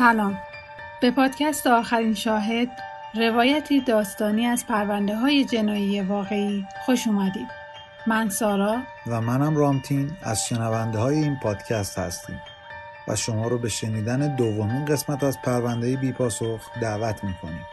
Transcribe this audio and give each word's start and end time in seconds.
سلام. 0.00 0.38
به 1.00 1.10
پادکست 1.10 1.66
آخرین 1.66 2.14
شاهد 2.14 2.68
روایتی 3.14 3.80
داستانی 3.80 4.46
از 4.46 4.66
پرونده 4.66 5.16
های 5.16 5.44
جنایی 5.44 6.00
واقعی 6.00 6.66
خوش 6.86 7.06
اومدید. 7.06 7.48
من 8.06 8.28
سارا. 8.28 8.76
و 9.06 9.20
منم 9.20 9.56
رامتین 9.56 10.10
از 10.22 10.46
شنونده 10.46 10.98
های 10.98 11.16
این 11.16 11.36
پادکست 11.42 11.98
هستیم. 11.98 12.40
و 13.08 13.16
شما 13.16 13.48
رو 13.48 13.58
به 13.58 13.68
شنیدن 13.68 14.36
دومین 14.36 14.84
قسمت 14.84 15.24
از 15.24 15.38
پرونده 15.42 15.96
بی 15.96 16.12
پاسخ 16.12 16.60
دعوت 16.82 17.24
می‌کنیم. 17.24 17.66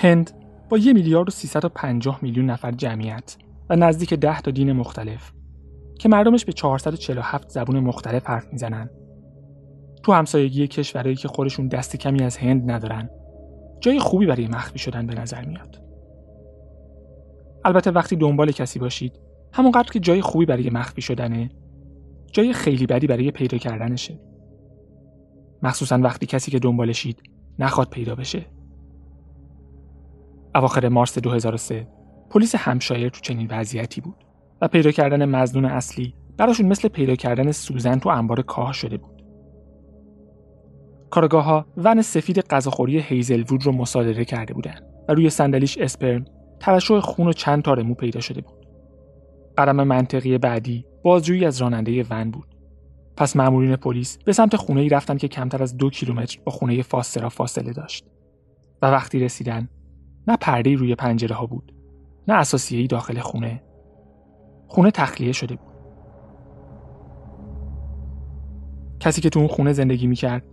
هند 0.00 0.30
با 0.68 0.78
یک 0.78 0.94
میلیارد 0.94 1.28
و 1.28 1.30
350 1.30 2.18
میلیون 2.22 2.50
نفر 2.50 2.72
جمعیت 2.72 3.36
و 3.70 3.76
نزدیک 3.76 4.14
10 4.14 4.40
تا 4.40 4.50
دین 4.50 4.72
مختلف 4.72 5.32
که 5.98 6.08
مردمش 6.08 6.44
به 6.44 6.52
447 6.52 7.50
زبون 7.50 7.80
مختلف 7.80 8.26
حرف 8.26 8.52
می‌زنن. 8.52 8.90
تو 10.02 10.12
همسایگی 10.12 10.66
کشورهایی 10.66 11.16
که 11.16 11.28
خودشون 11.28 11.68
دست 11.68 11.96
کمی 11.96 12.22
از 12.22 12.36
هند 12.36 12.70
ندارن 12.70 13.10
جای 13.80 13.98
خوبی 13.98 14.26
برای 14.26 14.48
مخفی 14.48 14.78
شدن 14.78 15.06
به 15.06 15.14
نظر 15.14 15.44
میاد. 15.44 15.82
البته 17.64 17.90
وقتی 17.90 18.16
دنبال 18.16 18.50
کسی 18.50 18.78
باشید 18.78 19.12
همونقدر 19.52 19.92
که 19.92 20.00
جای 20.00 20.20
خوبی 20.20 20.46
برای 20.46 20.70
مخفی 20.70 21.02
شدنه 21.02 21.50
جای 22.32 22.52
خیلی 22.52 22.86
بدی 22.86 23.06
برای 23.06 23.30
پیدا 23.30 23.58
کردنشه. 23.58 24.20
مخصوصا 25.62 25.98
وقتی 25.98 26.26
کسی 26.26 26.50
که 26.50 26.58
دنبالشید 26.58 27.22
نخواد 27.58 27.90
پیدا 27.90 28.14
بشه. 28.14 28.57
اواخر 30.58 30.88
مارس 30.88 31.18
2003 31.18 31.88
پلیس 32.30 32.54
همشایر 32.54 33.08
تو 33.08 33.20
چنین 33.20 33.48
وضعیتی 33.50 34.00
بود 34.00 34.24
و 34.60 34.68
پیدا 34.68 34.90
کردن 34.90 35.24
مزنون 35.24 35.64
اصلی 35.64 36.14
براشون 36.36 36.66
مثل 36.66 36.88
پیدا 36.88 37.14
کردن 37.14 37.52
سوزن 37.52 37.98
تو 37.98 38.08
انبار 38.08 38.42
کاه 38.42 38.72
شده 38.72 38.96
بود. 38.96 39.22
کارگاه 41.10 41.44
ها 41.44 41.66
ون 41.76 42.02
سفید 42.02 42.40
غذاخوری 42.40 42.98
هیزلوود 42.98 43.66
رو 43.66 43.72
مصادره 43.72 44.24
کرده 44.24 44.54
بودن 44.54 44.80
و 45.08 45.14
روی 45.14 45.30
صندلیش 45.30 45.78
اسپرم 45.78 46.24
ترشح 46.60 47.00
خون 47.00 47.28
و 47.28 47.32
چند 47.32 47.62
تا 47.62 47.74
رمو 47.74 47.94
پیدا 47.94 48.20
شده 48.20 48.40
بود. 48.40 48.66
قدم 49.58 49.82
منطقی 49.82 50.38
بعدی 50.38 50.84
بازجویی 51.02 51.44
از 51.44 51.62
راننده 51.62 52.04
ون 52.10 52.30
بود. 52.30 52.54
پس 53.16 53.36
مامورین 53.36 53.76
پلیس 53.76 54.18
به 54.24 54.32
سمت 54.32 54.56
خونه 54.56 54.80
ای 54.80 54.88
رفتن 54.88 55.16
که 55.16 55.28
کمتر 55.28 55.62
از 55.62 55.76
دو 55.76 55.90
کیلومتر 55.90 56.38
با 56.44 56.52
خونه 56.52 56.82
فاسترا 56.82 57.28
فاصله 57.28 57.72
داشت 57.72 58.04
و 58.82 58.86
وقتی 58.86 59.20
رسیدن 59.20 59.68
نه 60.28 60.36
پرده 60.36 60.74
روی 60.74 60.94
پنجره 60.94 61.36
ها 61.36 61.46
بود 61.46 61.72
نه 62.28 62.34
اثاثیه‌ای 62.34 62.86
داخل 62.86 63.18
خونه. 63.18 63.62
خونه 64.66 64.90
تخلیه 64.90 65.32
شده 65.32 65.56
بود. 65.56 65.68
کسی 69.00 69.20
که 69.20 69.30
تو 69.30 69.38
اون 69.38 69.48
خونه 69.48 69.72
زندگی 69.72 70.06
می‌کرد 70.06 70.44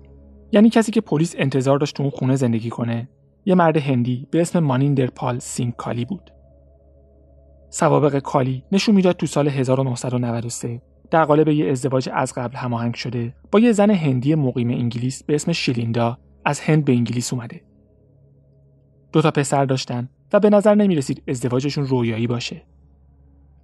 یعنی 0.52 0.69
کسی 0.69 0.91
که 0.91 1.02
پلیس 1.02 1.36
انتظار 1.38 1.80
داشت 1.80 1.96
تو 1.96 2.03
اون 2.03 2.09
خونه 2.09 2.36
زندگی 2.36 2.69
کنه 2.69 3.09
یه 3.46 3.56
مرد 3.56 3.78
هندی 3.78 4.28
به 4.31 4.41
اسم 4.41 4.59
مانیندر 4.59 5.08
پال 5.08 5.40
سینگ 5.40 5.74
کالی 5.75 6.06
بود. 6.06 6.31
سوابق 7.69 8.19
کالی 8.19 8.63
نشون 8.72 8.96
می‌داد 8.96 9.16
تو 9.16 9.25
سال 9.25 9.47
1993 9.47 10.81
در 11.12 11.25
قالب 11.25 11.47
یه 11.47 11.72
ازدواج 11.72 12.09
از 12.13 12.34
قبل 12.34 12.57
هماهنگ 12.57 12.94
شده 12.94 13.34
با 13.52 13.59
یه 13.59 13.72
زن 13.72 13.92
هندی 13.92 14.36
مقیم 14.36 14.69
انگلیس 14.69 15.24
به 15.24 15.36
اسم 15.36 15.52
شیلیندا 15.52 16.18
از 16.46 16.59
هند 16.59 16.86
به 16.86 16.94
انگلیس 16.94 17.34
اومده. 17.34 17.62
دو 19.16 19.22
تا 19.22 19.31
پسر 19.31 19.66
داشتن 19.66 20.09
و 20.34 20.40
به 20.40 20.50
نظر 20.50 20.76
نمی 20.76 20.96
رسید 20.96 21.24
ازدواجشون 21.28 21.88
رویایی 21.88 22.28
باشه. 22.28 22.62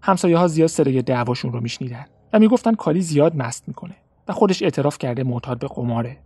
همسایه 0.01 0.38
ها 0.38 0.47
زیاد 0.47 0.69
صدای 0.69 1.01
دعواشون 1.01 1.53
رو 1.53 1.62
میشنیدن 1.62 2.06
و 2.34 2.39
می‌گفتن 2.39 2.73
کالی 2.73 3.01
زیاد 3.01 3.35
مست 3.35 3.67
می‌کنه 3.67 3.95
و 4.28 4.34
خودش 4.34 4.61
اعتراف 4.61 4.97
کرده 4.97 5.23
معتاد 5.23 5.59
به 5.59 5.67
قماره. 5.67 6.17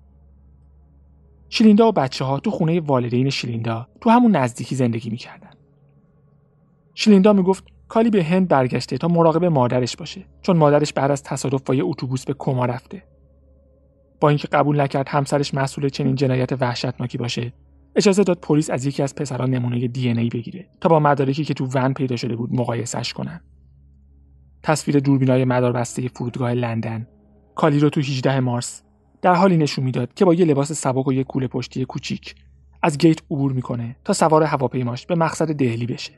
شیلیندا 1.50 1.88
و 1.88 1.92
بچه 1.92 2.26
ها 2.26 2.40
تو 2.40 2.52
خونه 2.52 2.80
والدین 2.80 3.30
شیلیندا 3.30 3.88
تو 4.02 4.10
همون 4.10 4.36
نزدیکی 4.36 4.76
زندگی 4.76 5.10
می‌کردن. 5.10 5.52
شیلیندا 6.94 7.34
می‌گفت 7.34 7.64
کالی 7.88 8.10
به 8.10 8.24
هند 8.24 8.48
برگشته 8.48 8.98
تا 8.98 9.08
مراقب 9.08 9.46
مادرش 9.46 9.96
باشه 9.96 10.26
چون 10.42 10.58
مادرش 10.58 10.94
بعد 10.94 11.12
از 11.12 11.24
تصادف 11.24 11.62
با 11.62 11.76
یه 11.76 11.84
اتوبوس 11.86 12.26
به 12.26 12.34
کما 12.34 12.66
رفته. 12.66 13.04
با 14.20 14.30
اینکه 14.30 14.48
قبول 14.48 14.82
نکرد 14.82 15.10
همسرش 15.10 15.54
مسئول 15.54 15.90
چنین 15.90 16.16
جنایت 16.16 16.62
وحشتناکی 16.62 17.18
باشه 17.18 17.54
اجازه 17.96 18.24
داد 18.24 18.40
پلیس 18.40 18.70
از 18.70 18.86
یکی 18.86 19.04
از 19.04 19.16
پسران 19.16 19.50
نمونه 19.50 19.88
دی 19.88 20.10
ای 20.10 20.30
بگیره 20.30 20.70
تا 20.82 20.90
با 20.90 21.00
مدارکی 21.00 21.44
که 21.44 21.54
تو 21.54 21.66
ون 21.74 21.94
پیدا 21.94 22.16
شده 22.16 22.36
بود 22.36 22.54
مقایسش 22.54 23.14
کنن. 23.14 23.42
تصویر 24.64 25.00
دوربینای 25.00 25.46
مداربسته 25.46 26.08
فرودگاه 26.08 26.54
لندن 26.54 27.08
کالی 27.56 27.80
رو 27.80 27.90
تو 27.90 28.00
18 28.00 28.40
مارس 28.40 28.84
در 29.22 29.36
حالی 29.36 29.58
نشون 29.58 29.86
می‌داد 29.86 30.14
که 30.14 30.26
با 30.26 30.34
یه 30.34 30.46
لباس 30.46 30.72
سبک 30.72 31.08
و 31.08 31.14
یه 31.14 31.24
کوله 31.24 31.48
پشتی 31.48 31.86
کوچیک 31.86 32.36
از 32.82 32.98
گیت 32.98 33.22
عبور 33.32 33.52
می‌کنه 33.52 33.96
تا 34.04 34.14
سوار 34.14 34.44
هواپیماش 34.44 35.06
به 35.06 35.16
مقصد 35.16 35.54
دهلی 35.54 35.86
بشه. 35.86 36.14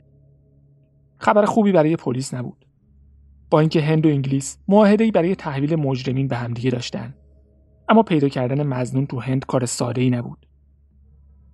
خبر 1.18 1.44
خوبی 1.44 1.72
برای 1.72 1.96
پلیس 1.96 2.34
نبود. 2.34 2.66
با 3.50 3.60
اینکه 3.60 3.82
هند 3.82 4.06
و 4.06 4.08
انگلیس 4.08 4.58
معاهده‌ای 4.68 5.10
برای 5.10 5.34
تحویل 5.34 5.76
مجرمین 5.76 6.28
به 6.28 6.36
همدیگه 6.36 6.70
داشتن 6.70 7.14
اما 7.88 8.02
پیدا 8.02 8.28
کردن 8.28 8.66
مزنون 8.66 9.06
تو 9.06 9.20
هند 9.20 9.46
کار 9.46 9.66
ساده 9.66 10.00
ای 10.00 10.10
نبود. 10.10 10.47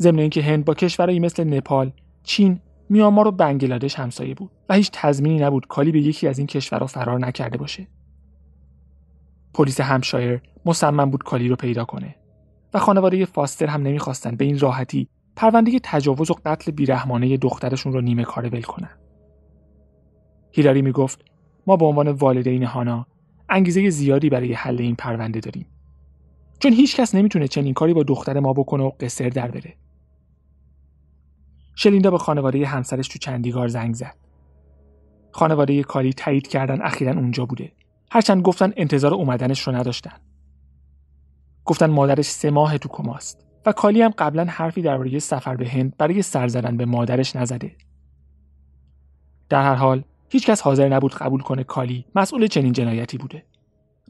ضمن 0.05 0.19
اینکه 0.19 0.43
هند 0.43 0.65
با 0.65 0.75
کشورهایی 0.75 1.21
مثل 1.21 1.45
نپال، 1.45 1.93
چین، 2.23 2.61
میانمار 2.89 3.29
و 3.29 3.31
بنگلادش 3.31 3.95
همسایه 3.95 4.35
بود 4.35 4.51
و 4.69 4.75
هیچ 4.75 4.91
تضمینی 4.93 5.39
نبود 5.39 5.67
کالی 5.67 5.93
به 5.93 6.01
یکی 6.01 6.29
از 6.29 6.39
این 6.39 6.47
کشورها 6.47 6.87
فرار 6.87 7.19
نکرده 7.21 7.59
باشه. 7.59 7.87
پلیس 9.55 9.81
همشایر 9.81 10.41
مصمم 10.67 11.11
بود 11.11 11.23
کالی 11.23 11.49
رو 11.49 11.57
پیدا 11.57 11.85
کنه 11.85 12.15
و 12.75 12.79
خانواده 12.79 13.25
فاستر 13.25 13.67
هم 13.67 13.83
نمی‌خواستن 13.83 14.37
به 14.37 14.45
این 14.45 14.59
راحتی 14.59 15.09
پرونده 15.37 15.79
تجاوز 15.83 16.31
و 16.31 16.35
قتل 16.47 16.73
بیرحمانه 16.73 17.37
دخترشون 17.37 17.93
رو 17.93 18.01
نیمه 18.01 18.25
کاره 18.25 18.49
ول 18.49 18.63
کنن. 18.63 18.91
هیلاری 20.53 20.83
می‌گفت 20.83 21.25
ما 21.67 21.77
به 21.77 21.85
عنوان 21.85 22.09
والدین 22.09 22.65
هانا 22.65 23.07
انگیزه 23.49 23.91
زیادی 23.91 24.31
برای 24.31 24.53
حل 24.53 24.81
این 24.81 24.95
پرونده 24.95 25.41
داریم. 25.41 25.67
چون 26.59 26.73
هیچ 26.73 26.97
کس 26.97 27.15
نمی‌تونه 27.15 27.49
چنین 27.49 27.75
کاری 27.75 27.95
با 27.95 28.03
دختر 28.03 28.41
ما 28.41 28.53
بکنه 28.53 28.83
و 28.83 28.91
قصر 29.01 29.29
در 29.29 29.51
بره 29.51 29.75
شلیندا 31.85 32.11
به 32.11 32.19
خانواده 32.19 32.67
همسرش 32.67 33.09
تو 33.09 33.19
چندیگار 33.19 33.69
زنگ 33.69 33.95
زد. 33.95 34.17
خانواده 35.33 35.83
کالی 35.83 36.13
تایید 36.13 36.49
کردن 36.49 36.83
اخیرا 36.83 37.13
اونجا 37.13 37.47
بوده. 37.47 37.73
هرچند 38.11 38.43
گفتن 38.43 38.73
انتظار 38.77 39.15
اومدنش 39.15 39.61
رو 39.61 39.75
نداشتن. 39.75 40.17
گفتن 41.65 41.91
مادرش 41.91 42.27
سه 42.27 42.51
ماه 42.51 42.79
تو 42.79 42.89
کماست 42.89 43.47
و 43.67 43.73
کالی 43.73 44.03
هم 44.03 44.11
قبلا 44.19 44.45
حرفی 44.45 44.83
درباره 44.83 45.19
سفر 45.19 45.57
به 45.57 45.69
هند 45.69 45.97
برای 45.97 46.23
سر 46.23 46.49
زدن 46.49 46.77
به 46.77 46.85
مادرش 46.85 47.37
نزده. 47.37 47.77
در 49.49 49.63
هر 49.63 49.75
حال 49.75 50.05
هیچکس 50.31 50.61
حاضر 50.61 50.89
نبود 50.89 51.15
قبول 51.15 51.41
کنه 51.41 51.65
کالی 51.65 52.05
مسئول 52.15 52.47
چنین 52.47 52.73
جنایتی 52.73 53.19
بوده. 53.19 53.45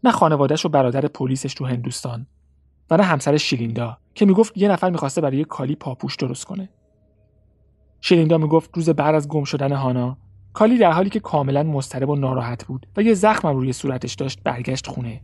نه 0.05 0.11
خانوادهش 0.11 0.65
و 0.65 0.69
برادر 0.69 1.01
پلیسش 1.01 1.55
تو 1.55 1.67
هندوستان 1.67 2.27
و 2.91 2.97
نه 2.97 3.03
همسرش 3.03 3.43
شیلیندا 3.43 3.99
که 4.15 4.27
می‌گفت 4.27 4.59
یه 4.59 4.69
نفر 4.69 4.91
می‌خواسته 4.91 5.21
برای 5.21 5.45
کالی 5.45 5.75
پاپوش 5.75 6.17
درست 6.17 6.45
کنه. 6.45 6.69
شیلیندا 8.07 8.39
می‌گفت 8.39 8.71
روز 8.75 8.91
بعد 8.91 9.15
از 9.15 9.29
گم 9.29 9.45
شدن 9.45 9.73
هانا 9.73 10.17
کالی 10.53 10.79
در 10.79 10.93
حالی 10.93 11.11
که 11.11 11.21
کاملا 11.21 11.63
مضطرب 11.63 12.09
و 12.09 12.17
ناراحت 12.17 12.67
بود 12.67 12.87
و 12.97 13.03
یه 13.03 13.15
زخم 13.15 13.49
روی 13.49 13.73
صورتش 13.73 14.15
داشت 14.15 14.41
برگشت 14.45 14.87
خونه. 14.87 15.21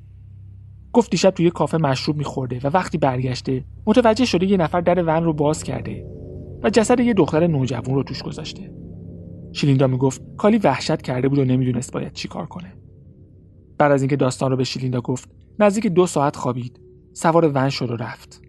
گفت 0.92 1.10
دیشب 1.10 1.30
توی 1.30 1.50
کافه 1.50 1.78
مشروب 1.78 2.16
میخورده 2.16 2.60
و 2.64 2.70
وقتی 2.74 2.98
برگشته 2.98 3.64
متوجه 3.86 4.24
شده 4.24 4.46
یه 4.46 4.56
نفر 4.56 4.80
در 4.80 5.04
ون 5.06 5.24
رو 5.24 5.32
باز 5.32 5.62
کرده 5.62 6.06
و 6.62 6.70
جسد 6.70 7.00
یه 7.00 7.14
دختر 7.14 7.46
نوجوان 7.46 7.94
رو 7.94 8.02
توش 8.02 8.22
گذاشته. 8.22 8.74
شیلیندا 9.52 9.86
می‌گفت 9.86 10.22
کالی 10.36 10.58
وحشت 10.58 11.02
کرده 11.02 11.28
بود 11.28 11.38
و 11.38 11.44
نمی‌دونست 11.44 11.92
باید 11.92 12.12
چیکار 12.12 12.46
کنه. 12.46 12.72
بعد 13.78 13.92
از 13.92 14.02
اینکه 14.02 14.16
داستان 14.16 14.50
رو 14.50 14.56
به 14.56 14.64
شیلیندا 14.64 15.00
گفت 15.00 15.30
نزدیک 15.58 15.86
دو 15.86 16.06
ساعت 16.06 16.36
خوابید. 16.36 16.80
سوار 17.12 17.50
ون 17.54 17.68
شد 17.68 17.90
و 17.90 17.96
رفت. 17.96 18.42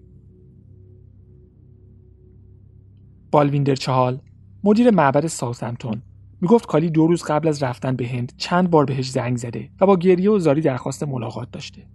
بالویندر 3.32 3.76
چهال 3.76 4.20
مدیر 4.64 4.92
معبد 4.92 5.28
ساوثهمپتون 5.28 6.02
می‌گفت 6.42 6.66
کالی 6.66 6.90
دو 6.90 7.08
روز 7.08 7.24
قبل 7.24 7.48
از 7.48 7.64
رفتن 7.64 7.96
به 7.96 8.08
هند 8.08 8.34
چند 8.38 8.70
بار 8.70 8.86
بهش 8.86 9.10
زنگ 9.10 9.38
زده 9.38 9.70
و 9.82 9.86
با 9.86 9.98
گریه 9.98 10.30
و 10.30 10.40
زاری 10.40 10.62
درخواست 10.62 11.04
ملاقات 11.04 11.52
داشته. 11.52 11.88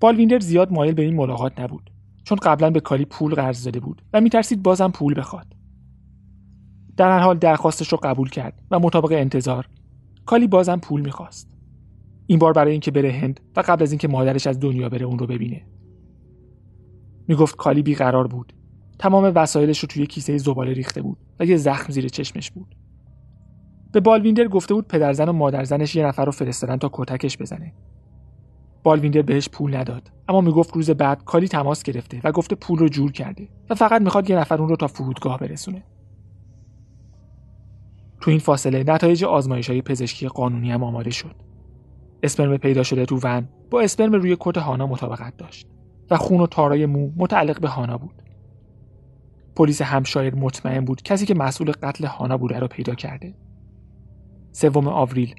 بالویندر 0.00 0.40
زیاد 0.40 0.72
مایل 0.72 0.94
به 0.94 1.02
این 1.02 1.14
ملاقات 1.14 1.60
نبود 1.60 1.90
چون 2.24 2.38
قبلا 2.42 2.70
به 2.70 2.80
کالی 2.80 3.04
پول 3.04 3.34
قرض 3.34 3.64
داده 3.64 3.80
بود 3.80 4.02
و 4.12 4.20
میترسید 4.20 4.62
بازم 4.62 4.90
پول 4.90 5.14
بخواد. 5.18 5.46
در 6.96 7.10
هر 7.10 7.18
حال 7.18 7.38
درخواستش 7.38 7.88
رو 7.88 7.98
قبول 8.02 8.28
کرد 8.28 8.62
و 8.70 8.78
مطابق 8.78 9.12
انتظار 9.12 9.68
کالی 10.26 10.46
بازم 10.46 10.76
پول 10.76 11.00
می‌خواست. 11.00 11.48
این 12.26 12.38
بار 12.38 12.52
برای 12.52 12.72
اینکه 12.72 12.90
بره 12.90 13.12
هند 13.12 13.40
و 13.56 13.60
قبل 13.60 13.82
از 13.82 13.92
اینکه 13.92 14.08
مادرش 14.08 14.46
از 14.46 14.60
دنیا 14.60 14.88
بره 14.88 15.06
اون 15.06 15.18
رو 15.18 15.26
ببینه. 15.26 15.66
می‌گفت 17.28 17.56
کالی 17.56 17.82
بیقرار 17.82 18.26
بود. 18.26 18.52
تمام 19.02 19.32
وسایلش 19.34 19.78
رو 19.78 19.86
توی 19.86 20.06
کیسه 20.06 20.38
زباله 20.38 20.72
ریخته 20.72 21.02
بود 21.02 21.18
و 21.40 21.44
یه 21.44 21.56
زخم 21.56 21.92
زیر 21.92 22.08
چشمش 22.08 22.50
بود. 22.50 22.74
به 23.92 24.00
بالویندر 24.00 24.48
گفته 24.48 24.74
بود 24.74 24.88
پدرزن 24.88 25.28
و 25.28 25.32
مادرزنش 25.32 25.96
یه 25.96 26.06
نفر 26.06 26.24
رو 26.24 26.32
فرستادن 26.32 26.76
تا 26.76 26.90
کتکش 26.92 27.38
بزنه. 27.38 27.74
بالویندر 28.82 29.22
بهش 29.22 29.48
پول 29.48 29.76
نداد 29.76 30.10
اما 30.28 30.40
می‌گفت 30.40 30.74
روز 30.74 30.90
بعد 30.90 31.24
کالی 31.24 31.48
تماس 31.48 31.82
گرفته 31.82 32.20
و 32.24 32.32
گفته 32.32 32.56
پول 32.56 32.78
رو 32.78 32.88
جور 32.88 33.12
کرده 33.12 33.48
و 33.70 33.74
فقط 33.74 34.02
می‌خواد 34.02 34.30
یه 34.30 34.36
نفر 34.36 34.58
اون 34.58 34.68
رو 34.68 34.76
تا 34.76 34.86
فرودگاه 34.86 35.38
برسونه. 35.38 35.82
تو 38.20 38.30
این 38.30 38.40
فاصله 38.40 38.84
نتایج 38.86 39.24
آزمایش 39.24 39.70
های 39.70 39.82
پزشکی 39.82 40.28
قانونی 40.28 40.70
هم 40.70 40.82
آماده 40.82 41.10
شد. 41.10 41.34
اسپرم 42.22 42.56
پیدا 42.56 42.82
شده 42.82 43.06
تو 43.06 43.18
ون 43.22 43.48
با 43.70 43.80
اسپرم 43.80 44.12
روی 44.12 44.36
کت 44.40 44.58
هانا 44.58 44.86
مطابقت 44.86 45.36
داشت 45.36 45.66
و 46.10 46.16
خون 46.16 46.40
و 46.40 46.46
تارای 46.46 46.86
مو 46.86 47.10
متعلق 47.16 47.60
به 47.60 47.68
هانا 47.68 47.98
بود. 47.98 48.21
پلیس 49.56 49.82
همشایر 49.82 50.34
مطمئن 50.34 50.84
بود 50.84 51.02
کسی 51.02 51.26
که 51.26 51.34
مسئول 51.34 51.72
قتل 51.72 52.04
هانا 52.04 52.36
بوده 52.38 52.58
رو 52.58 52.68
پیدا 52.68 52.94
کرده 52.94 53.34
سوم 54.52 54.88
آوریل 54.88 55.34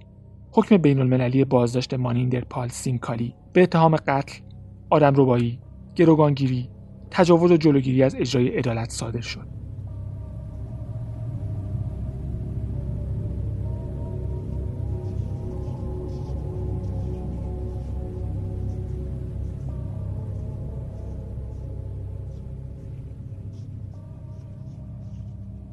حکم 0.51 0.77
بین 0.77 1.00
المللی 1.00 1.45
بازداشت 1.45 1.94
مانیندر 1.94 2.42
پال 2.42 2.68
سینکالی 2.68 3.36
به 3.54 3.63
اتهام 3.63 3.95
قتل، 3.95 4.39
آدم 4.89 5.13
ربایی، 5.15 5.60
گروگانگیری، 5.95 6.69
تجاوز 7.12 7.51
و 7.51 7.57
جلوگیری 7.57 8.04
از 8.04 8.15
اجرای 8.15 8.48
عدالت 8.48 8.89
صادر 8.89 9.21
شد. 9.21 9.62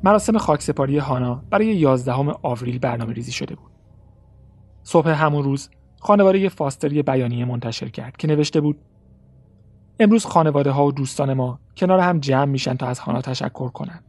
مراسم 0.04 0.38
خاکسپاری 0.38 0.98
هانا 0.98 1.42
برای 1.50 1.66
11 1.66 2.12
آوریل 2.42 2.78
برنامه 2.78 3.12
ریزی 3.12 3.32
شده 3.32 3.54
بود. 3.54 3.70
صبح 4.82 5.08
همون 5.08 5.42
روز 5.42 5.70
خانواده 6.00 6.48
فاستر 6.48 6.88
بیانیه 6.88 7.44
منتشر 7.44 7.88
کرد 7.88 8.16
که 8.16 8.28
نوشته 8.28 8.60
بود 8.60 8.78
امروز 10.00 10.24
خانواده 10.26 10.70
ها 10.70 10.86
و 10.86 10.92
دوستان 10.92 11.32
ما 11.32 11.60
کنار 11.76 11.98
هم 11.98 12.18
جمع 12.18 12.44
میشن 12.44 12.74
تا 12.74 12.86
از 12.86 12.98
هانا 12.98 13.20
تشکر 13.20 13.68
کنن. 13.68 14.02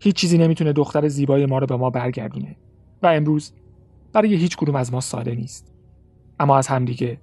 هیچ 0.00 0.16
چیزی 0.16 0.38
نمی‌تونه 0.38 0.72
دختر 0.72 1.08
زیبای 1.08 1.46
ما 1.46 1.58
رو 1.58 1.66
به 1.66 1.76
ما 1.76 1.90
برگردونه 1.90 2.56
و 3.02 3.06
امروز 3.06 3.52
برای 4.12 4.34
هیچ 4.34 4.56
کدوم 4.56 4.76
از 4.76 4.92
ما 4.92 5.00
ساده 5.00 5.34
نیست. 5.34 5.72
اما 6.40 6.58
از 6.58 6.66
همدیگه 6.66 7.18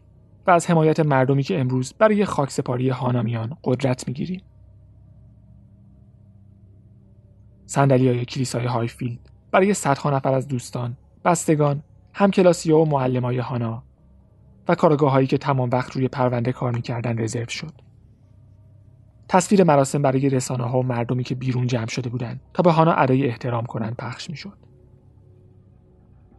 و 0.48 0.52
از 0.52 0.70
حمایت 0.70 1.00
مردمی 1.00 1.44
که 1.44 1.60
امروز 1.60 1.94
برای 1.94 2.26
خاکسپاری 2.26 2.90
هانا 2.90 3.22
میان 3.22 3.58
قدرت 3.64 4.08
می‌گیریم. 4.08 4.42
صندلی 7.74 8.08
های 8.08 8.26
کلیسای 8.26 8.66
هایفیلد 8.66 9.20
برای 9.52 9.74
صدها 9.74 10.10
نفر 10.10 10.34
از 10.34 10.48
دوستان، 10.48 10.98
بستگان 11.26 11.84
هم 12.14 12.32
کلاسی 12.32 12.72
و 12.72 12.86
معلم 12.86 13.26
های 13.26 13.38
هانا 13.38 13.84
و 14.68 14.76
کارآگاه 14.76 15.12
هایی 15.12 15.28
که 15.28 15.38
تمام 15.38 15.70
وقت 15.70 15.96
روی 15.96 16.08
پرونده 16.08 16.52
کار 16.52 16.72
می‌کردن 16.72 17.20
رزرو 17.20 17.50
شد. 17.50 17.74
تصویر 19.28 19.64
مراسم 19.64 20.02
برای 20.02 20.30
رسانه 20.30 20.64
ها 20.64 20.80
و 20.80 20.84
مردمی 20.84 21.24
که 21.24 21.36
بیرون 21.36 21.68
جمع 21.68 21.88
شده 21.88 22.10
بودند 22.10 22.42
تا 22.54 22.64
به 22.64 22.72
هانا 22.72 22.94
ادای 22.94 23.28
احترام 23.28 23.66
کنند 23.66 23.96
پخش 23.96 24.30
می‌شد. 24.30 24.58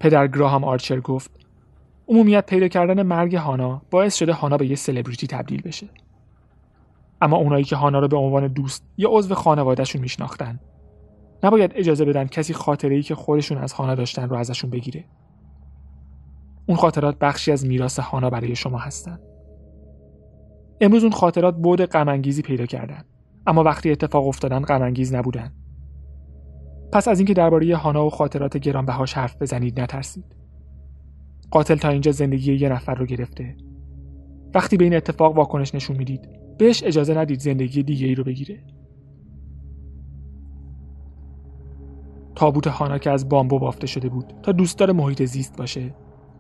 پدر 0.01 0.27
گراهام 0.27 0.65
آرچر 0.65 1.01
گفت 1.01 1.31
عمومیت 2.09 2.47
پیدا 2.47 2.69
کردن 2.69 3.03
مرگ 3.03 3.37
هانا 3.37 3.83
باعث 3.91 4.17
شده 4.17 4.33
هانا 4.33 4.57
به 4.57 4.67
یه 4.67 4.77
سلبریتی 4.77 5.27
تبدیل 5.27 5.63
بشه. 5.63 5.89
اما 7.23 7.37
اونایی 7.37 7.65
که 7.65 7.77
هانا 7.77 7.99
رو 7.99 8.09
به 8.09 8.17
عنوان 8.17 8.49
دوست 8.49 8.85
یا 8.97 9.09
عضو 9.13 9.35
خانوادهشون 9.35 10.01
میشناختن 10.01 10.61
نباید 11.43 11.73
اجازه 11.75 12.05
بدن 12.05 12.27
کسی 12.27 12.55
خاطره 12.55 12.95
ای 12.95 13.03
که 13.03 13.15
خودشون 13.15 13.59
از 13.59 13.73
هانا 13.73 13.95
داشتن 13.95 14.29
رو 14.29 14.37
ازشون 14.37 14.71
بگیره. 14.71 15.05
اون 16.67 16.77
خاطرات 16.77 17.19
بخشی 17.19 17.53
از 17.53 17.67
میراث 17.67 17.99
هانا 17.99 18.31
برای 18.31 18.57
شما 18.57 18.79
هستند. 18.79 19.21
امروز 20.81 21.03
اون 21.03 21.13
خاطرات 21.13 21.57
بود 21.57 21.85
غمانگیزی 21.85 22.43
پیدا 22.43 22.67
کردن 22.67 23.05
اما 23.47 23.63
وقتی 23.63 23.91
اتفاق 23.91 24.27
افتادن 24.27 24.61
غمانگیز 24.61 25.15
نبودن. 25.15 25.53
پس 26.93 27.09
از 27.09 27.19
اینکه 27.19 27.35
درباره 27.35 27.77
هانا 27.77 28.07
و 28.07 28.11
خاطرات 28.11 28.57
گرانبهاش 28.57 29.15
حرف 29.15 29.43
بزنید 29.43 29.81
نترسید. 29.81 30.37
قاتل 31.51 31.77
تا 31.77 31.89
اینجا 31.89 32.13
زندگی 32.13 32.55
یه 32.55 32.69
نفر 32.69 32.95
رو 32.95 33.07
گرفته. 33.07 33.57
وقتی 34.55 34.77
به 34.77 34.85
این 34.85 34.95
اتفاق 34.97 35.37
واکنش 35.37 35.75
نشون 35.75 35.97
می‌دید 35.97 36.29
بهش 36.59 36.83
اجازه 36.83 37.15
ندید 37.15 37.41
زندگی 37.41 37.83
دیگه 37.83 38.07
ای 38.07 38.15
رو 38.15 38.25
بگیره. 38.25 38.65
تابوت 42.37 42.67
هانا 42.67 42.99
که 42.99 43.11
از 43.11 43.29
بامبو 43.29 43.59
بافته 43.59 43.87
شده 43.87 44.09
بود 44.09 44.35
تا 44.43 44.53
دوستدار 44.53 44.93
محیط 44.93 45.23
زیست 45.23 45.57
باشه 45.57 45.95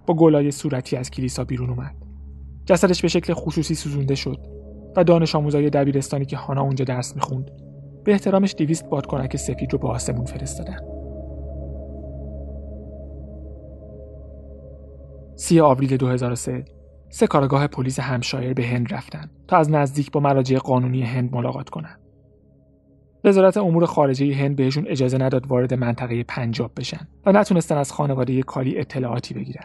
با 0.06 0.14
گلای 0.14 0.50
صورتی 0.50 0.96
از 0.96 1.10
کلیسا 1.10 1.44
بیرون 1.44 1.70
اومد 1.70 1.94
جسدش 2.66 3.02
به 3.02 3.08
شکل 3.08 3.32
خصوصی 3.34 3.74
سوزونده 3.74 4.14
شد 4.14 4.38
و 4.96 5.04
دانش 5.04 5.34
آموزای 5.34 5.70
دبیرستانی 5.70 6.24
که 6.24 6.36
هانا 6.36 6.62
اونجا 6.62 6.84
درس 6.84 7.14
می‌خوند 7.14 7.50
به 8.04 8.12
احترامش 8.12 8.54
دیویست 8.54 8.88
بادکنک 8.88 9.36
سفید 9.36 9.72
رو 9.72 9.78
به 9.78 9.88
آسمون 9.88 10.24
فرستادن 10.24 10.78
سی 15.36 15.60
آوریل 15.60 15.96
2003 15.96 16.64
سه 17.08 17.26
کارگاه 17.26 17.66
پلیس 17.66 18.00
همشایر 18.00 18.54
به 18.54 18.66
هند 18.66 18.94
رفتن 18.94 19.30
تا 19.48 19.56
از 19.56 19.70
نزدیک 19.70 20.10
با 20.10 20.20
مراجع 20.20 20.58
قانونی 20.58 21.02
هند 21.02 21.34
ملاقات 21.34 21.68
کنند. 21.68 22.03
وزارت 23.24 23.56
امور 23.56 23.86
خارجه 23.86 24.34
هند 24.34 24.56
بهشون 24.56 24.84
اجازه 24.88 25.18
نداد 25.18 25.46
وارد 25.46 25.74
منطقه 25.74 26.22
پنجاب 26.22 26.72
بشن 26.76 27.08
و 27.26 27.32
نتونستن 27.32 27.76
از 27.76 27.92
خانواده 27.92 28.42
کالی 28.42 28.78
اطلاعاتی 28.78 29.34
بگیرن. 29.34 29.64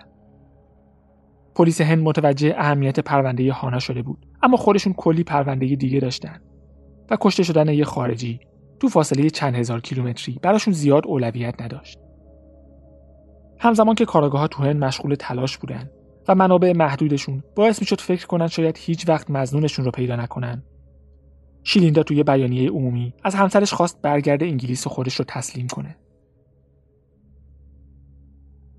پلیس 1.55 1.81
هند 1.81 2.03
متوجه 2.03 2.55
اهمیت 2.57 2.99
پرونده 2.99 3.51
هانا 3.51 3.79
شده 3.79 4.01
بود 4.01 4.25
اما 4.43 4.57
خودشون 4.57 4.93
کلی 4.93 5.23
پرونده 5.23 5.75
دیگه 5.75 5.99
داشتن 5.99 6.41
و 7.09 7.17
کشته 7.21 7.43
شدن 7.43 7.69
یه 7.69 7.85
خارجی 7.85 8.39
تو 8.79 8.87
فاصله 8.87 9.29
چند 9.29 9.55
هزار 9.55 9.81
کیلومتری 9.81 10.39
براشون 10.41 10.73
زیاد 10.73 11.07
اولویت 11.07 11.61
نداشت. 11.61 11.99
همزمان 13.59 13.95
که 13.95 14.05
کارگاه 14.05 14.41
ها 14.41 14.47
تو 14.47 14.63
هند 14.63 14.83
مشغول 14.83 15.15
تلاش 15.15 15.57
بودن 15.57 15.89
و 16.27 16.35
منابع 16.35 16.73
محدودشون 16.73 17.43
باعث 17.55 17.81
می‌شد 17.81 18.01
فکر 18.01 18.27
کنن 18.27 18.47
شاید 18.47 18.77
هیچ 18.77 19.09
وقت 19.09 19.31
مزنونشون 19.31 19.85
رو 19.85 19.91
پیدا 19.91 20.15
نکنن. 20.15 20.63
شیلیندا 21.69 22.03
توی 22.03 22.23
بیانیه 22.23 22.69
عمومی 22.69 23.13
از 23.23 23.35
همسرش 23.35 23.73
خواست 23.73 24.01
برگرده 24.01 24.45
انگلیس 24.45 24.87
و 24.87 24.89
خودش 24.89 25.15
رو 25.15 25.25
تسلیم 25.27 25.67
کنه. 25.67 25.95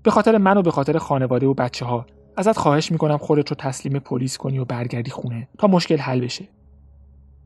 به 0.03 0.11
خاطر 0.11 0.37
من 0.37 0.57
و 0.57 0.61
به 0.61 0.71
خاطر 0.71 0.97
خانواده 0.97 1.47
و 1.47 1.53
بچه 1.53 1.85
ها 1.85 2.05
ازت 2.37 2.57
خواهش 2.57 2.91
می‌کنم 2.91 3.17
خودت 3.17 3.49
رو 3.49 3.55
تسلیم 3.59 3.99
پلیس 3.99 4.37
کنی 4.37 4.59
و 4.59 4.65
برگردی 4.65 5.11
خونه 5.11 5.47
تا 5.57 5.67
مشکل 5.67 5.97
حل 5.97 6.21
بشه. 6.21 6.47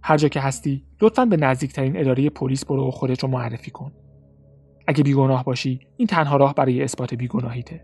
هر 0.01 0.17
جا 0.17 0.27
که 0.27 0.39
هستی 0.39 0.83
لطفا 1.01 1.25
به 1.25 1.37
نزدیکترین 1.37 1.97
اداره 1.97 2.29
پلیس 2.29 2.65
برو 2.65 2.87
و 2.87 2.91
خودت 2.91 3.23
رو 3.23 3.29
معرفی 3.29 3.71
کن. 3.71 3.91
اگه 4.87 5.03
بیگناه 5.03 5.43
باشی 5.43 5.79
این 5.97 6.07
تنها 6.07 6.37
راه 6.37 6.53
برای 6.53 6.83
اثبات 6.83 7.13
بیگناهیته. 7.13 7.81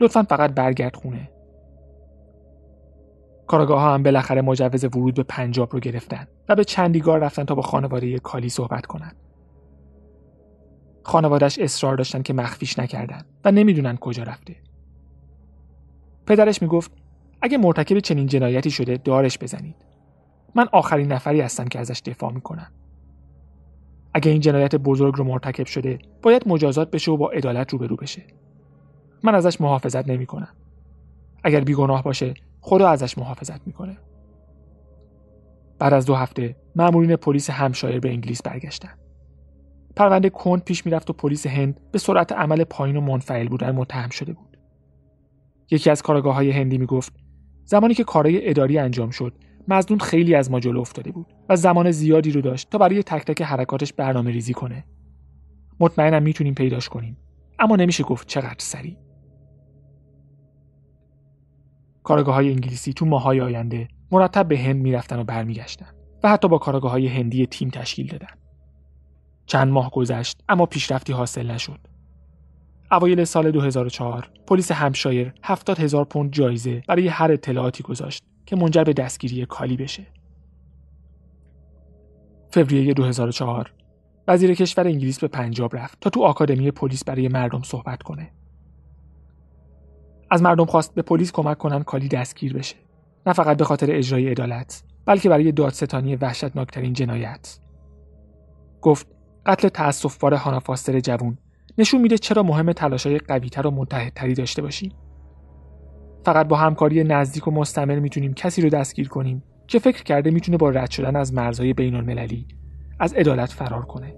لطفا 0.00 0.22
فقط 0.22 0.54
برگرد 0.54 0.96
خونه. 0.96 1.30
کارگاه 3.46 3.80
ها 3.80 3.94
هم 3.94 4.02
بالاخره 4.02 4.42
مجوز 4.42 4.84
ورود 4.84 5.14
به 5.14 5.22
پنجاب 5.22 5.72
رو 5.72 5.80
گرفتن 5.80 6.26
و 6.48 6.54
به 6.56 6.64
چندیگار 6.64 7.18
رفتن 7.18 7.44
تا 7.44 7.54
با 7.54 7.62
خانواده 7.62 8.18
کالی 8.18 8.48
صحبت 8.48 8.86
کنن. 8.86 9.12
خانوادش 11.02 11.58
اصرار 11.58 11.96
داشتن 11.96 12.22
که 12.22 12.32
مخفیش 12.32 12.78
نکردن 12.78 13.22
و 13.44 13.50
نمی‌دونن 13.50 13.96
کجا 13.96 14.22
رفته. 14.22 14.56
پدرش 16.26 16.62
می‌گفت 16.62 16.92
اگه 17.42 17.58
مرتکب 17.58 17.98
چنین 17.98 18.26
جنایتی 18.26 18.70
شده 18.70 18.96
دارش 18.96 19.38
بزنید. 19.38 19.76
من 20.54 20.68
آخرین 20.72 21.12
نفری 21.12 21.40
هستم 21.40 21.64
که 21.64 21.78
ازش 21.78 22.02
دفاع 22.04 22.32
می‌کنم. 22.32 22.72
اگه 24.14 24.30
این 24.30 24.40
جنایت 24.40 24.76
بزرگ 24.76 25.14
رو 25.16 25.24
مرتکب 25.24 25.66
شده 25.66 25.98
باید 26.22 26.48
مجازات 26.48 26.90
بشه 26.90 27.12
و 27.12 27.16
با 27.16 27.30
عدالت 27.30 27.72
روبرو 27.72 27.96
بشه. 27.96 28.22
من 29.22 29.34
ازش 29.34 29.60
محافظت 29.60 30.08
نمی‌کنم. 30.08 30.54
اگر 31.44 31.60
بیگناه 31.60 32.02
باشه 32.02 32.34
خدا 32.64 32.88
ازش 32.88 33.18
محافظت 33.18 33.66
می‌کنه. 33.66 33.98
بعد 35.78 35.92
از 35.92 36.06
دو 36.06 36.14
هفته 36.14 36.56
مامورین 36.76 37.16
پلیس 37.16 37.50
همشایر 37.50 38.00
به 38.00 38.10
انگلیس 38.10 38.42
برگشتن. 38.42 38.98
پرونده 39.96 40.30
کند 40.30 40.64
پیش 40.64 40.86
می‌رفت 40.86 41.10
و 41.10 41.12
پلیس 41.12 41.46
هند 41.46 41.80
به 41.92 41.98
سرعت 41.98 42.32
عمل 42.32 42.64
پایین 42.64 42.96
و 42.96 43.00
منفعل 43.00 43.48
بودن 43.48 43.70
متهم 43.70 44.08
شده 44.10 44.32
بود. 44.32 44.58
یکی 45.70 45.90
از 45.90 46.02
کارگاه 46.02 46.34
های 46.34 46.50
هندی 46.50 46.78
می‌گفت 46.78 47.12
زمانی 47.64 47.94
که 47.94 48.04
کارهای 48.04 48.50
اداری 48.50 48.78
انجام 48.78 49.10
شد 49.10 49.34
مزنون 49.68 49.98
خیلی 49.98 50.34
از 50.34 50.50
ما 50.50 50.60
جلو 50.60 50.80
افتاده 50.80 51.12
بود 51.12 51.26
و 51.48 51.56
زمان 51.56 51.90
زیادی 51.90 52.30
رو 52.30 52.40
داشت 52.40 52.70
تا 52.70 52.78
برای 52.78 53.02
تک 53.02 53.24
تک 53.24 53.42
حرکاتش 53.42 53.92
برنامه 53.92 54.30
ریزی 54.30 54.52
کنه. 54.52 54.84
مطمئنم 55.80 56.22
می‌تونیم 56.22 56.54
پیداش 56.54 56.88
کنیم 56.88 57.16
اما 57.58 57.76
نمیشه 57.76 58.04
گفت 58.04 58.28
چقدر 58.28 58.56
سریع. 58.58 58.96
کارگاه 62.02 62.34
های 62.34 62.50
انگلیسی 62.50 62.92
تو 62.92 63.06
ماهای 63.06 63.40
آینده 63.40 63.88
مرتب 64.10 64.48
به 64.48 64.58
هند 64.58 64.76
می‌رفتن 64.76 65.18
و 65.18 65.24
برمیگشتن 65.24 65.86
و 66.22 66.28
حتی 66.30 66.48
با 66.48 66.58
کارگاه 66.58 66.90
های 66.90 67.06
هندی 67.06 67.46
تیم 67.46 67.68
تشکیل 67.68 68.06
دادن. 68.06 68.28
چند 69.46 69.72
ماه 69.72 69.90
گذشت 69.90 70.42
اما 70.48 70.66
پیشرفتی 70.66 71.12
حاصل 71.12 71.50
نشد. 71.50 71.78
اوایل 72.92 73.24
سال 73.24 73.50
2004 73.50 74.30
پلیس 74.46 74.72
همشایر 74.72 75.32
70 75.42 75.78
هزار 75.78 76.04
پوند 76.04 76.32
جایزه 76.32 76.82
برای 76.88 77.08
هر 77.08 77.32
اطلاعاتی 77.32 77.82
گذاشت 77.82 78.24
که 78.46 78.56
منجر 78.56 78.84
به 78.84 78.92
دستگیری 78.92 79.46
کالی 79.46 79.76
بشه. 79.76 80.06
فوریه 82.50 82.94
2004 82.94 83.72
وزیر 84.28 84.54
کشور 84.54 84.86
انگلیس 84.86 85.18
به 85.18 85.28
پنجاب 85.28 85.76
رفت 85.76 86.00
تا 86.00 86.10
تو 86.10 86.22
آکادمی 86.22 86.70
پلیس 86.70 87.04
برای 87.04 87.28
مردم 87.28 87.62
صحبت 87.62 88.02
کنه. 88.02 88.30
از 90.32 90.42
مردم 90.42 90.64
خواست 90.64 90.94
به 90.94 91.02
پلیس 91.02 91.32
کمک 91.32 91.58
کنن 91.58 91.82
کالی 91.82 92.08
دستگیر 92.08 92.54
بشه. 92.54 92.76
نه 93.26 93.32
فقط 93.32 93.56
به 93.56 93.64
خاطر 93.64 93.86
اجرای 93.90 94.28
عدالت، 94.28 94.82
بلکه 95.06 95.28
برای 95.28 95.52
دادستانی 95.52 96.16
وحشتناکترین 96.16 96.92
جنایت. 96.92 97.58
گفت 98.82 99.06
قتل 99.46 99.68
تأسفبار 99.68 100.34
هانا 100.34 100.60
فاستر 100.60 101.00
جوون 101.00 101.38
نشون 101.78 102.00
میده 102.00 102.18
چرا 102.18 102.42
مهم 102.42 102.72
تلاشای 102.72 103.18
قویتر 103.18 103.66
و 103.66 103.70
متحدتری 103.70 104.34
داشته 104.34 104.62
باشیم. 104.62 104.92
فقط 106.24 106.48
با 106.48 106.56
همکاری 106.56 107.04
نزدیک 107.04 107.48
و 107.48 107.50
مستمر 107.50 107.98
می‌تونیم 107.98 108.34
کسی 108.34 108.62
رو 108.62 108.68
دستگیر 108.68 109.08
کنیم 109.08 109.42
که 109.66 109.78
فکر 109.78 110.02
کرده 110.02 110.30
می‌تونه 110.30 110.58
با 110.58 110.70
رد 110.70 110.90
شدن 110.90 111.16
از 111.16 111.34
مرزهای 111.34 111.72
بین 111.72 111.94
المللی 111.94 112.46
از 113.00 113.12
عدالت 113.12 113.50
فرار 113.50 113.84
کنه. 113.84 114.14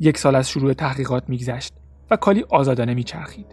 یک 0.00 0.18
سال 0.18 0.34
از 0.34 0.48
شروع 0.48 0.72
تحقیقات 0.72 1.28
میگذشت 1.28 1.74
و 2.10 2.16
کالی 2.16 2.44
آزادانه 2.48 2.94
میچرخید 2.94 3.46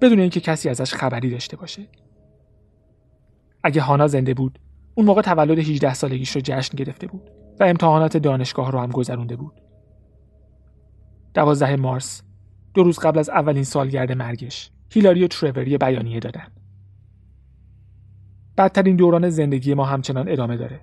بدون 0.00 0.20
اینکه 0.20 0.40
کسی 0.40 0.68
ازش 0.68 0.94
خبری 0.94 1.30
داشته 1.30 1.56
باشه. 1.56 1.88
اگه 3.64 3.80
هانا 3.80 4.06
زنده 4.06 4.34
بود 4.34 4.58
اون 4.94 5.06
موقع 5.06 5.22
تولد 5.22 5.58
18 5.58 5.94
سالگیش 5.94 6.30
رو 6.30 6.40
جشن 6.44 6.76
گرفته 6.76 7.06
بود 7.06 7.30
و 7.60 7.64
امتحانات 7.64 8.16
دانشگاه 8.16 8.72
رو 8.72 8.78
هم 8.78 8.90
گذرونده 8.90 9.36
بود. 9.36 9.60
دوازده 11.34 11.76
مارس 11.76 12.22
دو 12.74 12.82
روز 12.82 12.98
قبل 12.98 13.18
از 13.18 13.28
اولین 13.28 13.64
سالگرد 13.64 14.12
مرگش 14.12 14.70
هیلاری 14.90 15.24
و 15.24 15.28
ترور 15.28 15.64
بیانیه 15.64 16.20
دادن. 16.20 16.46
بدترین 18.58 18.96
دوران 18.96 19.30
زندگی 19.30 19.74
ما 19.74 19.84
همچنان 19.84 20.28
ادامه 20.28 20.56
داره. 20.56 20.80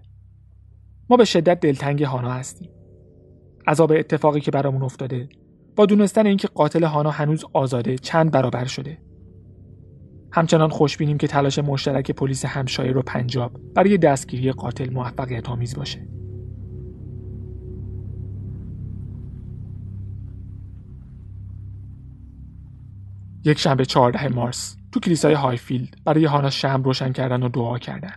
ما 1.10 1.18
به 1.18 1.26
شدت 1.26 1.60
دلتنگ 1.60 2.04
هانا 2.04 2.32
هستیم. 2.32 2.70
عذاب 3.67 3.91
اتفاقی 3.91 4.41
که 4.41 4.51
برامون 4.51 4.83
افتاده 4.83 5.29
با 5.75 5.86
دونستن 5.86 6.27
اینکه 6.27 6.47
قاتل 6.47 6.83
هانا 6.83 7.12
هنوز 7.12 7.45
آزاده 7.53 7.97
چند 7.97 8.31
برابر 8.31 8.65
شده. 8.65 8.97
همچنان 10.31 10.69
خوشبینیم 10.69 11.17
که 11.17 11.27
تلاش 11.27 11.59
مشترک 11.59 12.12
پلیس 12.12 12.45
همشایر 12.45 12.97
و 12.97 13.01
پنجاب 13.01 13.74
برای 13.74 13.97
دستگیری 13.97 14.51
قاتل 14.51 14.93
موفقیت 14.93 15.50
آمیز 15.50 15.75
باشه. 15.75 16.07
یک 23.45 23.59
شنبه 23.59 23.86
14 23.86 24.27
مارس 24.27 24.77
تو 24.91 25.00
کلیسای 25.00 25.33
هایفیلد 25.33 25.95
برای 26.05 26.25
هانا 26.25 26.50
شم 26.50 26.83
روشن 26.83 27.12
کردن 27.12 27.43
و 27.43 27.50
دعا 27.50 27.77
کردن. 27.79 28.13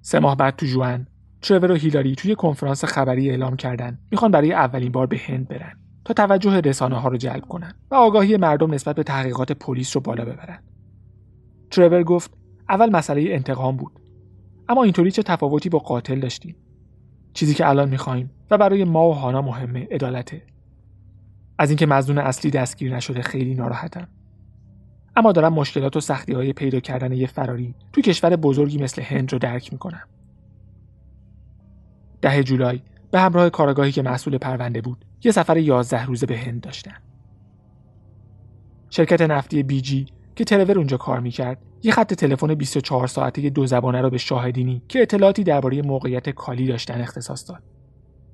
سه 0.00 0.18
ماه 0.18 0.36
بعد 0.36 0.56
تو 0.56 0.66
جوان 0.66 1.06
ترور 1.42 1.70
و 1.70 1.74
هیلاری 1.74 2.14
توی 2.14 2.34
کنفرانس 2.34 2.84
خبری 2.84 3.30
اعلام 3.30 3.56
کردن. 3.56 3.98
می‌خوان 4.10 4.30
برای 4.30 4.52
اولین 4.52 4.92
بار 4.92 5.06
به 5.06 5.20
هند 5.26 5.48
برن 5.48 5.78
تا 6.04 6.14
توجه 6.14 6.60
رسانه 6.60 7.00
ها 7.00 7.08
رو 7.08 7.16
جلب 7.16 7.42
کنن 7.42 7.74
و 7.90 7.94
آگاهی 7.94 8.36
مردم 8.36 8.74
نسبت 8.74 8.96
به 8.96 9.02
تحقیقات 9.02 9.52
پلیس 9.52 9.96
رو 9.96 10.00
بالا 10.00 10.24
ببرن. 10.24 10.58
ترور 11.70 12.02
گفت 12.02 12.30
اول 12.68 12.90
مسئله 12.90 13.24
انتقام 13.34 13.76
بود. 13.76 13.92
اما 14.68 14.82
اینطوری 14.82 15.10
چه 15.10 15.22
تفاوتی 15.22 15.68
با 15.68 15.78
قاتل 15.78 16.20
داشتیم؟ 16.20 16.56
چیزی 17.34 17.54
که 17.54 17.68
الان 17.68 17.88
می‌خوایم 17.88 18.30
و 18.50 18.58
برای 18.58 18.84
ما 18.84 19.08
و 19.08 19.12
هانا 19.12 19.42
مهمه 19.42 19.88
عدالته. 19.90 20.42
از 21.58 21.70
اینکه 21.70 21.86
مزنون 21.86 22.18
اصلی 22.18 22.50
دستگیر 22.50 22.96
نشده 22.96 23.22
خیلی 23.22 23.54
ناراحتم. 23.54 24.08
اما 25.16 25.32
دارم 25.32 25.52
مشکلات 25.52 25.96
و 25.96 26.00
سختی 26.00 26.32
های 26.32 26.52
پیدا 26.52 26.80
کردن 26.80 27.12
یه 27.12 27.26
فراری 27.26 27.74
تو 27.92 28.00
کشور 28.00 28.36
بزرگی 28.36 28.78
مثل 28.78 29.02
هند 29.02 29.32
رو 29.32 29.38
درک 29.38 29.72
می‌کنم. 29.72 30.02
ده 32.26 32.42
جولای 32.42 32.80
به 33.10 33.20
همراه 33.20 33.50
کارگاهی 33.50 33.92
که 33.92 34.02
مسئول 34.02 34.38
پرونده 34.38 34.80
بود 34.80 35.04
یه 35.24 35.32
سفر 35.32 35.56
یازده 35.56 36.04
روزه 36.04 36.26
به 36.26 36.38
هند 36.38 36.60
داشتن 36.60 36.96
شرکت 38.90 39.22
نفتی 39.22 39.62
بیجی 39.62 40.06
که 40.36 40.44
ترور 40.44 40.78
اونجا 40.78 40.96
کار 40.96 41.20
می‌کرد 41.20 41.58
یه 41.82 41.92
خط 41.92 42.14
تلفن 42.14 42.54
24 42.54 43.06
ساعته 43.06 43.50
دو 43.50 43.66
زبانه 43.66 44.00
رو 44.00 44.10
به 44.10 44.18
شاهدینی 44.18 44.82
که 44.88 45.02
اطلاعاتی 45.02 45.44
درباره 45.44 45.82
موقعیت 45.82 46.30
کالی 46.30 46.66
داشتن 46.66 47.00
اختصاص 47.00 47.50
داد 47.50 47.62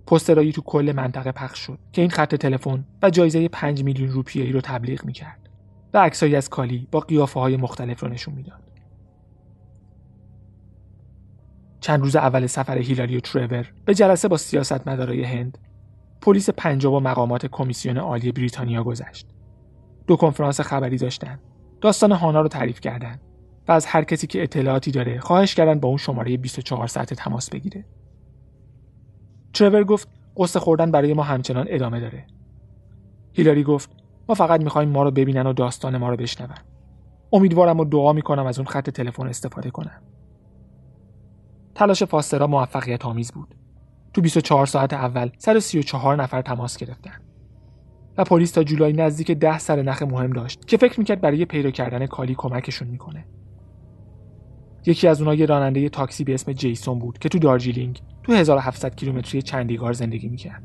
پسترایی 0.06 0.52
تو 0.52 0.62
کل 0.62 0.92
منطقه 0.96 1.32
پخش 1.32 1.58
شد 1.58 1.78
که 1.92 2.00
این 2.00 2.10
خط 2.10 2.34
تلفن 2.34 2.84
و 3.02 3.10
جایزه 3.10 3.48
5 3.48 3.84
میلیون 3.84 4.10
روپیه‌ای 4.10 4.52
رو 4.52 4.60
تبلیغ 4.60 5.04
می‌کرد 5.04 5.48
و 5.94 5.98
عکسایی 5.98 6.36
از 6.36 6.48
کالی 6.48 6.88
با 6.90 7.00
قیافه 7.00 7.40
های 7.40 7.56
مختلف 7.56 8.00
رو 8.00 8.08
نشون 8.08 8.34
می‌داد. 8.34 8.71
چند 11.82 12.00
روز 12.00 12.16
اول 12.16 12.46
سفر 12.46 12.78
هیلاری 12.78 13.16
و 13.16 13.20
ترور 13.20 13.72
به 13.84 13.94
جلسه 13.94 14.28
با 14.28 14.36
سیاستمدارای 14.36 15.22
هند 15.24 15.58
پلیس 16.20 16.50
پنجاب 16.50 16.92
و 16.92 17.00
مقامات 17.00 17.46
کمیسیون 17.46 17.98
عالی 17.98 18.32
بریتانیا 18.32 18.84
گذشت. 18.84 19.26
دو 20.06 20.16
کنفرانس 20.16 20.60
خبری 20.60 20.96
داشتن. 20.96 21.38
داستان 21.80 22.12
هانا 22.12 22.40
رو 22.40 22.48
تعریف 22.48 22.80
کردند 22.80 23.20
و 23.68 23.72
از 23.72 23.86
هر 23.86 24.04
کسی 24.04 24.26
که 24.26 24.42
اطلاعاتی 24.42 24.90
داره 24.90 25.20
خواهش 25.20 25.54
کردن 25.54 25.80
با 25.80 25.88
اون 25.88 25.96
شماره 25.96 26.36
24 26.36 26.86
ساعت 26.86 27.14
تماس 27.14 27.50
بگیره. 27.50 27.84
ترور 29.52 29.84
گفت 29.84 30.08
قصه 30.36 30.60
خوردن 30.60 30.90
برای 30.90 31.14
ما 31.14 31.22
همچنان 31.22 31.66
ادامه 31.68 32.00
داره. 32.00 32.26
هیلاری 33.32 33.64
گفت 33.64 33.90
ما 34.28 34.34
فقط 34.34 34.60
می‌خوایم 34.60 34.88
ما 34.88 35.02
رو 35.02 35.10
ببینن 35.10 35.46
و 35.46 35.52
داستان 35.52 35.96
ما 35.96 36.10
رو 36.10 36.16
بشنون. 36.16 36.50
امیدوارم 37.32 37.80
و 37.80 37.84
دعا 37.84 38.12
می‌کنم 38.12 38.46
از 38.46 38.58
اون 38.58 38.68
خط 38.68 38.90
تلفن 38.90 39.26
استفاده 39.26 39.70
کنم. 39.70 40.02
تلاش 41.74 42.02
فاسترا 42.02 42.46
موفقیت 42.46 43.04
آمیز 43.04 43.32
بود. 43.32 43.54
تو 44.14 44.20
24 44.20 44.66
ساعت 44.66 44.92
اول 44.92 45.30
134 45.38 46.22
نفر 46.22 46.42
تماس 46.42 46.76
گرفتن. 46.76 47.20
و 48.18 48.24
پلیس 48.24 48.50
تا 48.50 48.62
جولای 48.62 48.92
نزدیک 48.92 49.30
ده 49.30 49.58
سر 49.58 49.82
نخ 49.82 50.02
مهم 50.02 50.32
داشت 50.32 50.66
که 50.66 50.76
فکر 50.76 51.00
می‌کرد 51.00 51.20
برای 51.20 51.44
پیدا 51.44 51.70
کردن 51.70 52.06
کالی 52.06 52.34
کمکشون 52.34 52.88
می‌کنه. 52.88 53.24
یکی 54.86 55.08
از 55.08 55.20
اونها 55.20 55.34
یه 55.34 55.46
راننده 55.46 55.88
تاکسی 55.88 56.24
به 56.24 56.34
اسم 56.34 56.52
جیسون 56.52 56.98
بود 56.98 57.18
که 57.18 57.28
تو 57.28 57.38
دارجیلینگ 57.38 58.02
تو 58.22 58.32
1700 58.32 58.94
کیلومتری 58.94 59.42
چندیگار 59.42 59.92
زندگی 59.92 60.28
می‌کرد. 60.28 60.62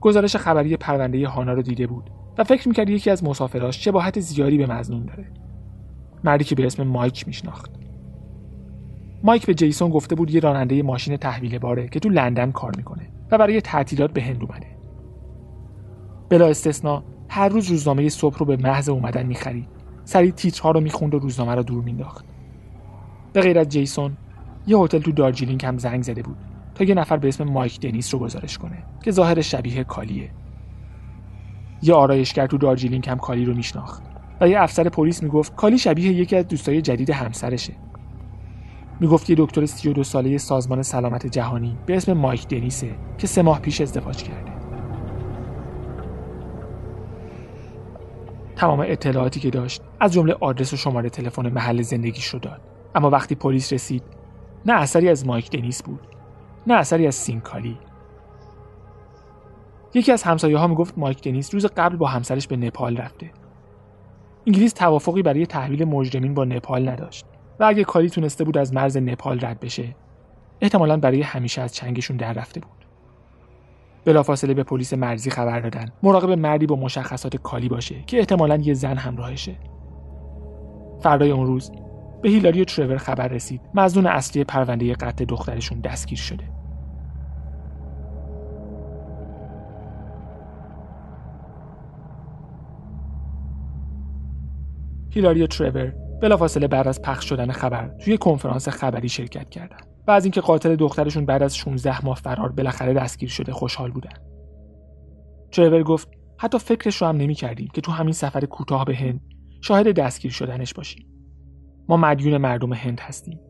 گزارش 0.00 0.36
خبری 0.36 0.76
پرونده 0.76 1.28
هانا 1.28 1.52
رو 1.52 1.62
دیده 1.62 1.86
بود 1.86 2.10
و 2.38 2.44
فکر 2.44 2.68
می‌کرد 2.68 2.90
یکی 2.90 3.10
از 3.10 3.24
مسافراش 3.24 3.84
شباهت 3.84 4.20
زیادی 4.20 4.58
به 4.58 4.66
مزنون 4.66 5.06
داره. 5.06 5.32
مردی 6.24 6.44
که 6.44 6.54
به 6.54 6.66
اسم 6.66 6.82
مایک 6.82 7.26
میشناخت. 7.26 7.70
مایک 9.22 9.46
به 9.46 9.54
جیسون 9.54 9.90
گفته 9.90 10.14
بود 10.14 10.30
یه 10.30 10.40
راننده 10.40 10.82
ماشین 10.82 11.16
تحویل 11.16 11.58
باره 11.58 11.88
که 11.88 12.00
تو 12.00 12.08
لندن 12.08 12.50
کار 12.50 12.72
می‌کنه 12.76 13.08
و 13.30 13.38
برای 13.38 13.60
تعطیلات 13.60 14.12
به 14.12 14.22
هند 14.22 14.42
اومده. 14.42 14.66
بلا 16.28 16.46
استثنا 16.48 17.02
هر 17.28 17.48
روز 17.48 17.70
روزنامه 17.70 18.08
صبح 18.08 18.38
رو 18.38 18.46
به 18.46 18.56
محض 18.56 18.88
اومدن 18.88 19.26
می‌خرید. 19.26 19.68
سریع 20.04 20.30
تیترها 20.30 20.70
رو 20.70 20.80
می‌خوند 20.80 21.14
و 21.14 21.18
روزنامه 21.18 21.54
رو 21.54 21.62
دور 21.62 21.84
مینداخت. 21.84 22.24
به 23.32 23.40
غیر 23.40 23.58
از 23.58 23.68
جیسون 23.68 24.16
یه 24.66 24.78
هتل 24.78 24.98
تو 24.98 25.12
دارجیلینگ 25.12 25.66
هم 25.66 25.78
زنگ 25.78 26.02
زده 26.02 26.22
بود 26.22 26.36
تا 26.74 26.84
یه 26.84 26.94
نفر 26.94 27.16
به 27.16 27.28
اسم 27.28 27.44
مایک 27.44 27.80
دنیس 27.80 28.14
رو 28.14 28.20
گزارش 28.20 28.58
کنه 28.58 28.82
که 29.02 29.10
ظاهر 29.10 29.40
شبیه 29.40 29.84
کالیه. 29.84 30.30
یه 31.82 31.94
آرایشگر 31.94 32.46
تو 32.46 32.58
دارجیلینگ 32.58 33.08
هم 33.08 33.18
کالی 33.18 33.44
رو 33.44 33.54
میشناخت 33.54 34.02
و 34.40 34.48
یه 34.48 34.62
افسر 34.62 34.88
پلیس 34.88 35.22
می‌گفت 35.22 35.54
کالی 35.54 35.78
شبیه 35.78 36.12
یکی 36.12 36.36
از 36.36 36.48
دوستای 36.48 36.82
جدید 36.82 37.10
همسرشه. 37.10 37.72
می‌گفت 39.00 39.30
یه 39.30 39.36
دکتر 39.38 39.66
32 39.66 40.04
ساله 40.04 40.38
سازمان 40.38 40.82
سلامت 40.82 41.26
جهانی 41.26 41.78
به 41.86 41.96
اسم 41.96 42.12
مایک 42.12 42.48
دنیسه 42.48 42.94
که 43.18 43.26
سه 43.26 43.42
ماه 43.42 43.60
پیش 43.60 43.80
ازدواج 43.80 44.22
کرده. 44.22 44.52
تمام 48.56 48.80
اطلاعاتی 48.86 49.40
که 49.40 49.50
داشت 49.50 49.82
از 50.00 50.12
جمله 50.12 50.36
آدرس 50.40 50.72
و 50.72 50.76
شماره 50.76 51.10
تلفن 51.10 51.48
محل 51.48 51.82
زندگیش 51.82 52.26
رو 52.26 52.38
داد. 52.38 52.60
اما 52.94 53.10
وقتی 53.10 53.34
پلیس 53.34 53.72
رسید 53.72 54.02
نه 54.66 54.72
اثری 54.72 55.08
از 55.08 55.26
مایک 55.26 55.50
دنیس 55.50 55.82
بود 55.82 56.06
نه 56.66 56.74
اثری 56.74 57.06
از 57.06 57.14
سینکالی. 57.14 57.78
یکی 59.94 60.12
از 60.12 60.22
همسایه 60.22 60.58
ها 60.58 60.66
می‌گفت 60.66 60.98
مایک 60.98 61.22
دنیس 61.22 61.54
روز 61.54 61.66
قبل 61.66 61.96
با 61.96 62.06
همسرش 62.06 62.46
به 62.48 62.56
نپال 62.56 62.96
رفته. 62.96 63.30
انگلیس 64.46 64.72
توافقی 64.72 65.22
برای 65.22 65.46
تحویل 65.46 65.84
مجرمین 65.84 66.34
با 66.34 66.44
نپال 66.44 66.88
نداشت. 66.88 67.26
و 67.60 67.64
اگه 67.64 67.84
کالی 67.84 68.10
تونسته 68.10 68.44
بود 68.44 68.58
از 68.58 68.74
مرز 68.74 68.96
نپال 68.96 69.40
رد 69.40 69.60
بشه 69.60 69.94
احتمالا 70.60 70.96
برای 70.96 71.22
همیشه 71.22 71.62
از 71.62 71.74
چنگشون 71.74 72.16
در 72.16 72.32
رفته 72.32 72.60
بود. 72.60 72.70
بلافاصله 74.04 74.54
به 74.54 74.62
پلیس 74.62 74.94
مرزی 74.94 75.30
خبر 75.30 75.60
دادن. 75.60 75.92
مراقب 76.02 76.30
مردی 76.30 76.66
با 76.66 76.76
مشخصات 76.76 77.36
کالی 77.36 77.68
باشه 77.68 77.94
که 78.06 78.18
احتمالا 78.18 78.56
یه 78.56 78.74
زن 78.74 78.96
همراهشه. 78.96 79.56
فردای 81.00 81.30
اون 81.30 81.46
روز 81.46 81.72
به 82.22 82.28
هیلاری 82.28 82.60
و 82.60 82.64
ترور 82.64 82.96
خبر 82.96 83.28
رسید. 83.28 83.60
مزنون 83.74 84.06
اصلی 84.06 84.44
پرونده 84.44 84.94
قتل 84.94 85.24
دخترشون 85.24 85.80
دستگیر 85.80 86.18
شده. 86.18 86.44
هیلاری 95.10 95.42
و 95.42 95.46
ترور 95.46 95.92
بلافاصله 96.20 96.68
بعد 96.68 96.88
از 96.88 97.02
پخش 97.02 97.28
شدن 97.28 97.52
خبر 97.52 97.88
توی 97.88 98.18
کنفرانس 98.18 98.68
خبری 98.68 99.08
شرکت 99.08 99.50
کردند 99.50 99.86
و 100.06 100.10
از 100.10 100.24
اینکه 100.24 100.40
قاتل 100.40 100.76
دخترشون 100.76 101.26
بعد 101.26 101.42
از 101.42 101.56
16 101.56 102.04
ماه 102.04 102.16
فرار 102.16 102.52
بالاخره 102.52 102.94
دستگیر 102.94 103.28
شده 103.28 103.52
خوشحال 103.52 103.90
بودن. 103.90 104.12
ترور 105.52 105.82
گفت 105.82 106.08
حتی 106.38 106.58
فکرش 106.58 107.02
رو 107.02 107.08
هم 107.08 107.16
نمی 107.16 107.34
کردیم 107.34 107.68
که 107.74 107.80
تو 107.80 107.92
همین 107.92 108.12
سفر 108.12 108.44
کوتاه 108.44 108.84
به 108.84 108.96
هند 108.96 109.20
شاهد 109.60 109.92
دستگیر 109.92 110.30
شدنش 110.30 110.74
باشیم. 110.74 111.06
ما 111.88 111.96
مدیون 111.96 112.36
مردم 112.36 112.72
هند 112.72 113.00
هستیم. 113.00 113.40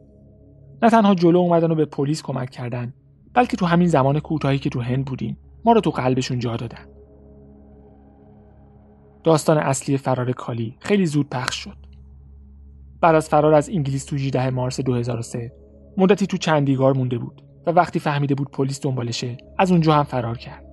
نه 0.83 0.91
تنها 0.91 1.15
جلو 1.15 1.39
اومدن 1.39 1.71
و 1.71 1.75
به 1.75 1.85
پلیس 1.85 2.23
کمک 2.23 2.51
کردن 2.51 2.95
بلکه 3.35 3.57
تو 3.57 3.67
همین 3.67 3.89
زمان 3.89 4.21
کوتاهی 4.21 4.59
که 4.59 4.71
تو 4.71 4.81
هند 4.81 5.05
بودیم 5.05 5.39
ما 5.65 5.73
رو 5.73 5.81
تو 5.81 5.91
قلبشون 5.91 6.39
جا 6.39 6.57
دادن. 6.57 6.87
داستان 9.25 9.59
اصلی 9.59 9.97
فرار 9.97 10.33
کالی 10.33 10.77
خیلی 10.81 11.07
زود 11.07 11.29
پخش 11.29 11.57
شد. 11.57 11.90
بعد 13.01 13.15
از 13.15 13.29
فرار 13.29 13.55
از 13.55 13.69
انگلیس 13.69 14.05
تو 14.05 14.17
18 14.17 14.51
مارس 14.51 14.81
2003 14.81 15.53
مدتی 15.97 16.27
تو 16.27 16.37
چندیگار 16.37 16.95
مونده 16.95 17.19
بود 17.19 17.43
و 17.67 17.71
وقتی 17.71 17.99
فهمیده 17.99 18.35
بود 18.35 18.51
پلیس 18.51 18.81
دنبالشه 18.81 19.37
از 19.59 19.71
اونجا 19.71 19.93
هم 19.93 20.03
فرار 20.03 20.39
کرد. 20.39 20.65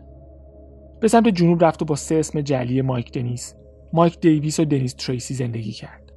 به 1.02 1.08
سمت 1.08 1.28
جنوب 1.28 1.64
رفت 1.64 1.82
و 1.82 1.86
با 1.86 1.96
سه 1.96 2.16
اسم 2.16 2.42
جعلی 2.42 2.82
مایک 2.82 3.12
دنیس 3.12 3.56
مایک 3.94 4.20
دیویس 4.20 4.60
و 4.60 4.66
دنیس 4.66 4.94
تریسی 4.94 5.34
زندگی 5.34 5.72
کرد. 5.72 6.12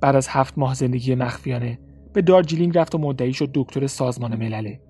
بعد 0.00 0.16
از 0.16 0.28
هفت 0.28 0.58
ماه 0.58 0.74
زندگی 0.74 1.14
مخفیانه 1.14 1.78
به 2.12 2.22
دارجیلینگ 2.22 2.78
رفت 2.78 2.94
و 2.94 2.98
مدعی 2.98 3.32
شد 3.32 3.50
دکتر 3.54 3.86
سازمان 3.86 4.36
ملله. 4.36 4.80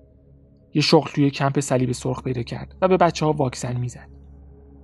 یه 0.73 0.81
شغل 0.81 1.09
توی 1.11 1.29
کمپ 1.29 1.59
صلیب 1.59 1.91
سرخ 1.91 2.23
پیدا 2.23 2.43
کرد 2.43 2.75
و 2.81 2.87
به 2.87 2.97
بچه 2.97 3.25
ها 3.25 3.33
واکسن 3.33 3.77
می‌زد. 3.77 4.09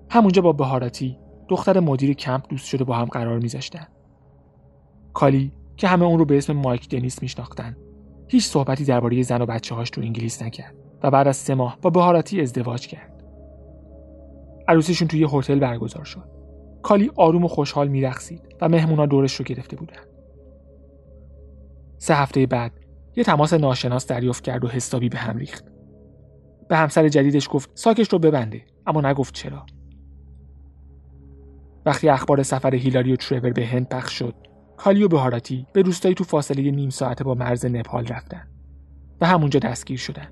همونجا 0.10 0.41
با 0.41 0.52
بهاراتی 0.52 1.17
دختر 1.50 1.80
مدیر 1.80 2.13
کمپ 2.13 2.50
دوست 2.50 2.67
شد 2.67 2.80
و 2.80 2.84
با 2.84 2.95
هم 2.95 3.06
قرار 3.06 3.39
میذاشتن. 3.39 3.88
کالی 5.13 5.52
که 5.78 5.88
همه 5.88 6.06
اون 6.06 6.19
رو 6.19 6.26
به 6.26 6.38
اسم 6.38 6.54
مایک 6.54 6.89
دنیس 6.89 7.21
میشناختن. 7.21 7.78
هیچ 8.28 8.45
صحبتی 8.45 8.86
درباره 8.86 9.21
زن 9.21 9.41
و 9.41 9.45
بچه 9.45 9.76
هاش 9.76 9.89
تو 9.89 10.02
انگلیس 10.02 10.41
نکرد 10.41 10.76
و 11.04 11.12
بعد 11.12 11.28
از 11.28 11.38
سه 11.38 11.56
ماه 11.56 11.78
با 11.82 11.89
بهاراتی 11.89 12.41
ازدواج 12.41 12.88
کرد. 12.88 13.24
عروسیشون 14.67 15.08
توی 15.08 15.28
هتل 15.32 15.60
برگزار 15.60 16.04
شد. 16.04 16.30
کالی 16.84 17.12
آروم 17.15 17.43
و 17.43 17.47
خوشحال 17.47 17.88
میرقصید 17.88 18.41
و 18.62 18.69
مهمونا 18.69 19.06
دورش 19.06 19.36
رو 19.36 19.45
گرفته 19.45 19.76
بودن. 19.76 20.04
سه 21.97 22.15
هفته 22.15 22.45
بعد 22.45 22.71
یه 23.15 23.24
تماس 23.24 23.54
ناشناس 23.54 24.08
دریافت 24.08 24.43
کرد 24.43 24.65
و 24.65 24.67
حسابی 24.67 25.10
به 25.10 25.17
هم 25.17 25.38
ریخت. 25.38 25.65
به 26.69 26.78
همسر 26.78 27.10
جدیدش 27.10 27.50
گفت 27.52 27.69
ساکش 27.74 28.10
رو 28.10 28.19
ببنده 28.19 28.62
اما 28.88 29.02
نگفت 29.02 29.34
چرا. 29.34 29.65
وقتی 31.86 32.10
اخبار 32.10 32.43
سفر 32.43 32.76
هیلاری 32.76 33.13
و 33.13 33.15
ترور 33.15 33.52
به 33.52 33.65
هند 33.65 33.89
پخش 33.89 34.13
شد 34.13 34.36
کالی 34.84 35.04
و 35.04 35.08
بهاراتی 35.08 35.67
به 35.74 35.82
روستایی 35.82 36.15
تو 36.15 36.24
فاصله 36.24 36.72
نیم 36.72 36.89
ساعته 36.89 37.24
با 37.24 37.34
مرز 37.34 37.65
نپال 37.65 38.08
رفتن 38.08 38.48
و 39.22 39.26
همونجا 39.26 39.60
دستگیر 39.60 39.98
شدن. 39.98 40.28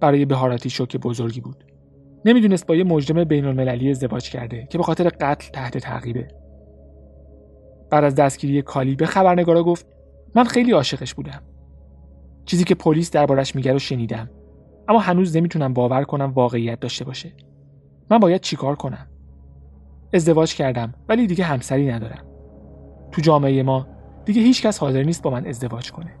برای 0.00 0.24
بهاراتی 0.24 0.70
شوک 0.70 0.96
بزرگی 0.96 1.40
بود. 1.40 1.64
نمی‌دونست 2.24 2.66
با 2.66 2.74
یه 2.76 2.84
مجرم 2.84 3.24
بین 3.24 3.44
المللی 3.44 3.90
ازدواج 3.90 4.30
کرده 4.30 4.66
که 4.70 4.78
به 4.78 4.84
خاطر 4.84 5.08
قتل 5.08 5.50
تحت 5.52 5.78
تعقیبه. 5.78 6.28
بعد 7.90 8.04
از 8.04 8.14
دستگیری 8.14 8.62
کالی 8.62 8.96
به 8.96 9.06
خبرنگارا 9.06 9.64
گفت 9.64 9.86
من 10.34 10.44
خیلی 10.44 10.72
عاشقش 10.72 11.14
بودم. 11.14 11.42
چیزی 12.44 12.64
که 12.64 12.74
پلیس 12.74 13.10
دربارش 13.10 13.56
میگه 13.56 13.72
رو 13.72 13.78
شنیدم 13.78 14.30
اما 14.88 14.98
هنوز 14.98 15.36
نمی‌تونم 15.36 15.72
باور 15.74 16.04
کنم 16.04 16.32
واقعیت 16.32 16.80
داشته 16.80 17.04
باشه. 17.04 17.32
من 18.10 18.18
باید 18.18 18.40
چیکار 18.40 18.76
کنم؟ 18.76 19.06
ازدواج 20.14 20.54
کردم 20.54 20.94
ولی 21.08 21.26
دیگه 21.26 21.44
همسری 21.44 21.92
ندارم. 21.92 22.31
تو 23.12 23.22
جامعه 23.22 23.62
ما 23.62 23.86
دیگه 24.24 24.42
هیچ 24.42 24.62
کس 24.62 24.78
حاضر 24.78 25.02
نیست 25.02 25.22
با 25.22 25.30
من 25.30 25.46
ازدواج 25.46 25.92
کنه. 25.92 26.12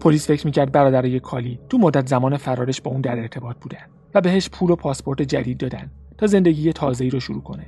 پلیس 0.00 0.26
فکر 0.26 0.46
می‌کرد 0.46 0.72
برادرای 0.72 1.20
کالی 1.20 1.60
تو 1.68 1.78
مدت 1.78 2.06
زمان 2.06 2.36
فرارش 2.36 2.80
با 2.80 2.90
اون 2.90 3.00
در 3.00 3.18
ارتباط 3.18 3.56
بودن 3.56 3.86
و 4.14 4.20
بهش 4.20 4.48
پول 4.48 4.70
و 4.70 4.76
پاسپورت 4.76 5.22
جدید 5.22 5.58
دادن 5.58 5.90
تا 6.18 6.26
زندگی 6.26 6.72
تازه‌ای 6.72 7.10
رو 7.10 7.20
شروع 7.20 7.42
کنه. 7.42 7.66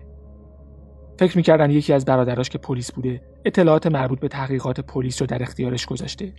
فکر 1.18 1.36
می‌کردن 1.36 1.70
یکی 1.70 1.92
از 1.92 2.04
برادراش 2.04 2.48
که 2.48 2.58
پلیس 2.58 2.92
بوده 2.92 3.22
اطلاعات 3.44 3.86
مربوط 3.86 4.20
به 4.20 4.28
تحقیقات 4.28 4.80
پلیس 4.80 5.22
رو 5.22 5.26
در 5.26 5.42
اختیارش 5.42 5.86
گذاشته 5.86 6.32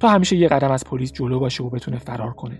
تا 0.00 0.08
همیشه 0.08 0.36
یه 0.36 0.48
قدم 0.48 0.70
از 0.70 0.84
پلیس 0.84 1.12
جلو 1.12 1.40
باشه 1.40 1.64
و 1.64 1.70
بتونه 1.70 1.98
فرار 1.98 2.32
کنه. 2.32 2.58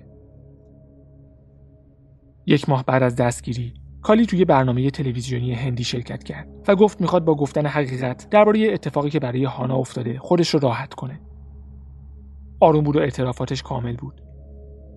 یک 2.47 2.69
ماه 2.69 2.85
بعد 2.85 3.03
از 3.03 3.17
دستگیری 3.17 3.75
کالی 4.07 4.27
توی 4.27 4.45
برنامه 4.45 4.91
تلویزیونی 4.91 5.55
هندی 5.55 5.85
شرکت 5.85 6.25
کرد 6.25 6.49
و 6.69 6.77
گفت 6.77 7.01
می‌خواد 7.01 7.25
با 7.25 7.35
گفتن 7.35 7.67
حقیقت 7.67 8.31
درباره 8.31 8.73
اتفاقی 8.73 9.11
که 9.11 9.21
برای 9.21 9.45
هانا 9.45 9.77
افتاده 9.77 10.19
خودش 10.19 10.55
رو 10.55 10.61
راحت 10.61 10.95
کنه. 10.95 11.21
آروم 12.61 12.85
بود 12.85 12.97
و 12.97 12.99
اعترافاتش 12.99 13.63
کامل 13.63 13.97
بود. 13.97 14.23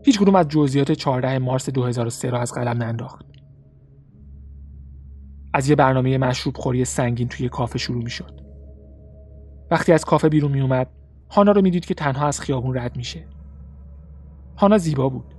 هیچ 0.06 0.20
از 0.36 0.48
جزئیات 0.48 0.92
14 0.92 1.40
مارس 1.40 1.70
2003 1.70 2.30
را 2.30 2.40
از 2.40 2.54
قلم 2.54 2.84
ننداخت. 2.84 3.26
از 5.54 5.70
یه 5.70 5.76
برنامه 5.76 6.18
مشروب 6.18 6.58
خوری 6.58 6.86
سنگین 6.86 7.28
توی 7.28 7.50
کافه 7.50 7.80
شروع 7.80 8.04
می‌شد. 8.04 8.42
وقتی 9.72 9.94
از 9.94 10.06
کافه 10.06 10.30
بیرون 10.30 10.52
می 10.52 10.62
اومد، 10.62 10.88
هانا 11.30 11.52
رو 11.52 11.62
می‌دید 11.62 11.86
که 11.86 11.94
تنها 11.94 12.28
از 12.28 12.42
خیابون 12.42 12.78
رد 12.78 12.98
میشه. 12.98 13.26
هانا 14.58 14.78
زیبا 14.78 15.10
بود. 15.10 15.36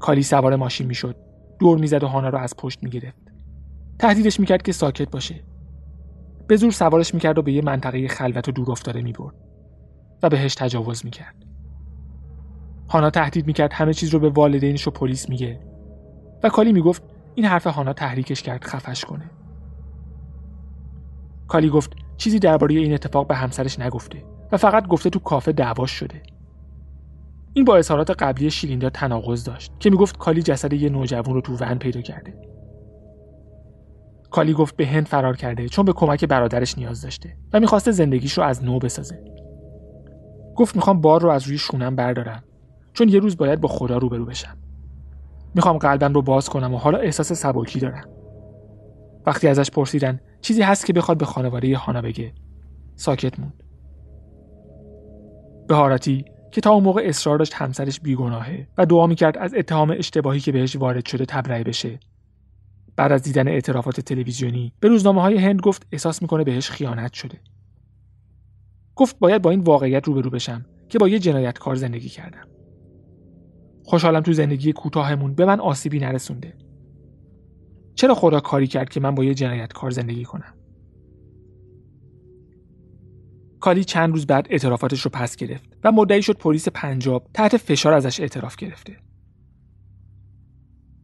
کالی 0.00 0.22
سوار 0.22 0.56
ماشین 0.56 0.86
می‌شد 0.86 1.23
دور 1.58 1.78
می‌زد 1.78 2.02
و 2.04 2.06
هانا 2.06 2.28
رو 2.28 2.38
از 2.38 2.54
پشت 2.58 2.82
می‌گرفت. 2.82 3.22
تهدیدش 3.98 4.40
می‌کرد 4.40 4.62
که 4.62 4.72
ساکت 4.72 5.10
باشه. 5.10 5.44
به 6.46 6.56
زور 6.56 6.72
سوارش 6.72 7.14
می‌کرد 7.14 7.38
و 7.38 7.42
به 7.42 7.52
یه 7.52 7.62
منطقه 7.62 8.08
خلوت 8.08 8.48
و 8.48 8.52
دور 8.52 8.70
افتاده 8.70 9.02
می‌برد 9.02 9.34
و 10.22 10.28
بهش 10.28 10.54
تجاوز 10.54 11.04
می‌کرد. 11.04 11.34
هانا 12.88 13.10
تهدید 13.10 13.46
می‌کرد 13.46 13.72
همه 13.72 13.94
چیز 13.94 14.10
رو 14.10 14.18
به 14.18 14.28
والدینش 14.28 14.88
و 14.88 14.90
پلیس 14.90 15.28
میگه 15.28 15.60
و 16.42 16.48
کالی 16.48 16.72
می‌گفت 16.72 17.02
این 17.34 17.46
حرف 17.46 17.66
هانا 17.66 17.92
تحریکش 17.92 18.42
کرد 18.42 18.64
خفش 18.64 19.04
کنه. 19.04 19.30
کالی 21.48 21.68
گفت 21.68 21.92
چیزی 22.16 22.38
درباره 22.38 22.74
این 22.74 22.94
اتفاق 22.94 23.26
به 23.26 23.34
همسرش 23.34 23.78
نگفته 23.78 24.24
و 24.52 24.56
فقط 24.56 24.88
گفته 24.88 25.10
تو 25.10 25.18
کافه 25.18 25.52
دعواش 25.52 25.90
شده. 25.90 26.22
این 27.56 27.64
با 27.64 27.76
اظهارات 27.76 28.10
قبلی 28.10 28.50
شیلیندا 28.50 28.90
تناقض 28.90 29.44
داشت 29.44 29.72
که 29.80 29.90
می‌گفت 29.90 30.18
کالی 30.18 30.42
جسد 30.42 30.72
یه 30.72 30.88
نوجوان 30.88 31.34
رو 31.34 31.40
تو 31.40 31.56
ون 31.60 31.78
پیدا 31.78 32.00
کرده. 32.00 32.34
کالی 34.30 34.52
گفت 34.52 34.76
به 34.76 34.86
هند 34.86 35.06
فرار 35.06 35.36
کرده 35.36 35.68
چون 35.68 35.84
به 35.84 35.92
کمک 35.92 36.24
برادرش 36.24 36.78
نیاز 36.78 37.02
داشته 37.02 37.36
و 37.52 37.60
می‌خواسته 37.60 37.90
زندگیش 37.90 38.38
رو 38.38 38.44
از 38.44 38.64
نو 38.64 38.78
بسازه. 38.78 39.24
گفت 40.56 40.76
می‌خوام 40.76 41.00
بار 41.00 41.20
رو 41.22 41.28
از 41.28 41.46
روی 41.46 41.58
شونم 41.58 41.96
بردارم 41.96 42.44
چون 42.92 43.08
یه 43.08 43.18
روز 43.18 43.36
باید 43.36 43.60
با 43.60 43.68
خدا 43.68 43.98
روبرو 43.98 44.24
بشم. 44.24 44.56
می‌خوام 45.54 45.78
قلبم 45.78 46.12
رو 46.12 46.22
باز 46.22 46.48
کنم 46.48 46.74
و 46.74 46.76
حالا 46.76 46.98
احساس 46.98 47.32
سبکی 47.32 47.80
دارم. 47.80 48.08
وقتی 49.26 49.48
ازش 49.48 49.70
پرسیدن 49.70 50.20
چیزی 50.40 50.62
هست 50.62 50.86
که 50.86 50.92
بخواد 50.92 51.18
به 51.18 51.24
خانواده 51.24 51.76
هانا 51.76 52.02
بگه 52.02 52.32
ساکت 52.94 53.40
موند. 53.40 53.62
بهاراتی 55.68 56.24
که 56.54 56.60
تا 56.60 56.70
اون 56.70 56.84
موقع 56.84 57.02
اصرار 57.04 57.38
داشت 57.38 57.54
همسرش 57.54 58.00
بیگناهه 58.00 58.66
و 58.78 58.86
دعا 58.86 59.06
می‌کرد 59.06 59.38
از 59.38 59.54
اتهام 59.54 59.90
اشتباهی 59.90 60.40
که 60.40 60.52
بهش 60.52 60.76
وارد 60.76 61.06
شده 61.06 61.24
تبرئه 61.24 61.64
بشه. 61.64 62.00
بعد 62.96 63.12
از 63.12 63.22
دیدن 63.22 63.48
اعترافات 63.48 64.00
تلویزیونی 64.00 64.72
به 64.80 64.88
روزنامه 64.88 65.22
های 65.22 65.38
هند 65.38 65.60
گفت 65.60 65.86
احساس 65.92 66.22
می‌کنه 66.22 66.44
بهش 66.44 66.70
خیانت 66.70 67.12
شده. 67.12 67.40
گفت 68.96 69.18
باید 69.18 69.42
با 69.42 69.50
این 69.50 69.60
واقعیت 69.60 70.04
روبرو 70.04 70.30
بشم 70.30 70.66
که 70.88 70.98
با 70.98 71.08
یه 71.08 71.18
جنایتکار 71.18 71.74
زندگی 71.74 72.08
کردم. 72.08 72.46
خوشحالم 73.84 74.20
تو 74.20 74.32
زندگی 74.32 74.72
کوتاهمون 74.72 75.34
به 75.34 75.44
من 75.44 75.60
آسیبی 75.60 75.98
نرسونده. 75.98 76.54
چرا 77.94 78.14
خدا 78.14 78.40
کاری 78.40 78.66
کرد 78.66 78.88
که 78.88 79.00
من 79.00 79.14
با 79.14 79.24
یه 79.24 79.34
جنایتکار 79.34 79.90
زندگی 79.90 80.24
کنم؟ 80.24 80.53
کالی 83.64 83.84
چند 83.84 84.12
روز 84.12 84.26
بعد 84.26 84.46
اعترافاتش 84.50 85.00
رو 85.02 85.10
پس 85.10 85.36
گرفت 85.36 85.64
و 85.84 85.92
مدعی 85.92 86.22
شد 86.22 86.36
پلیس 86.36 86.68
پنجاب 86.68 87.30
تحت 87.34 87.56
فشار 87.56 87.92
ازش 87.92 88.20
اعتراف 88.20 88.56
گرفته 88.56 88.96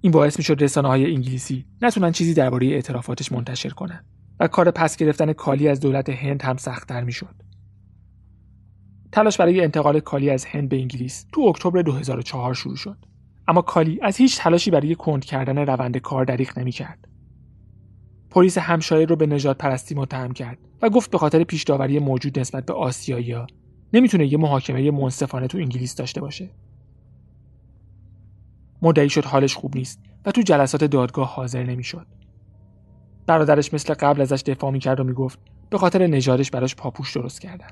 این 0.01 0.13
باعث 0.13 0.39
می 0.39 0.45
شد 0.45 0.63
رسانه 0.63 0.89
های 0.89 1.15
انگلیسی 1.15 1.67
نتونن 1.83 2.13
چیزی 2.13 2.35
درباره 2.35 2.67
اعترافاتش 2.67 3.33
منتشر 3.33 3.69
کنن 3.69 4.05
و 4.41 4.49
کار 4.49 4.71
پس 4.71 4.97
گرفتن 4.97 5.33
کالی 5.33 5.69
از 5.69 5.81
دولت 5.81 6.11
هند 6.11 6.43
هم 6.43 6.57
سختتر 6.57 7.05
می 7.05 7.13
شد. 7.13 7.35
تلاش 9.13 9.37
برای 9.37 9.61
انتقال 9.61 10.01
کالی 10.01 10.31
از 10.31 10.45
هند 10.45 10.69
به 10.69 10.77
انگلیس 10.77 11.27
تو 11.33 11.41
اکتبر 11.41 11.83
2004 11.83 12.55
شروع 12.55 12.77
شد. 12.77 12.97
اما 13.49 13.63
کالی 13.63 13.99
از 14.03 14.17
هیچ 14.17 14.39
تلاشی 14.39 14.71
برای 14.71 14.95
کند 14.95 15.25
کردن 15.25 15.59
روند 15.59 15.97
کار 15.97 16.25
دریغ 16.25 16.59
نمی‌کرد. 16.59 17.09
پلیس 18.31 18.59
همشایر 18.59 19.09
رو 19.09 19.17
به 19.17 19.27
نجات 19.27 19.59
پرستی 19.59 19.95
متهم 19.95 20.33
کرد 20.33 20.59
و 20.83 20.91
گفت 20.91 21.11
به 21.11 21.19
خاطر 21.19 21.45
پیش 21.45 21.63
داوری 21.63 21.99
موجود 21.99 22.39
نسبت 22.39 22.67
به 22.67 22.73
آسیایی‌ها 22.73 23.47
نمی‌تونه 23.93 24.27
یه 24.27 24.39
محاکمه 24.39 24.91
منصفانه 24.91 25.47
تو 25.47 25.59
انگلیس 25.59 25.95
داشته 25.95 26.21
باشه. 26.21 26.51
مدعی 28.83 29.09
شد 29.09 29.25
حالش 29.25 29.55
خوب 29.55 29.77
نیست 29.77 30.01
و 30.25 30.31
تو 30.31 30.43
جلسات 30.43 30.85
دادگاه 30.85 31.29
حاضر 31.29 31.63
نمی‌شد. 31.65 32.07
برادرش 33.27 33.75
مثل 33.75 33.95
قبل 33.95 34.21
ازش 34.21 34.43
دفاع 34.47 34.71
می‌کرد 34.71 35.01
و 35.01 35.05
می‌گفت 35.05 35.39
به 35.71 35.79
خاطر 35.79 36.07
نژادش 36.07 36.51
براش 36.51 36.77
پاپوش 36.77 37.17
درست 37.17 37.41
کردن. 37.41 37.71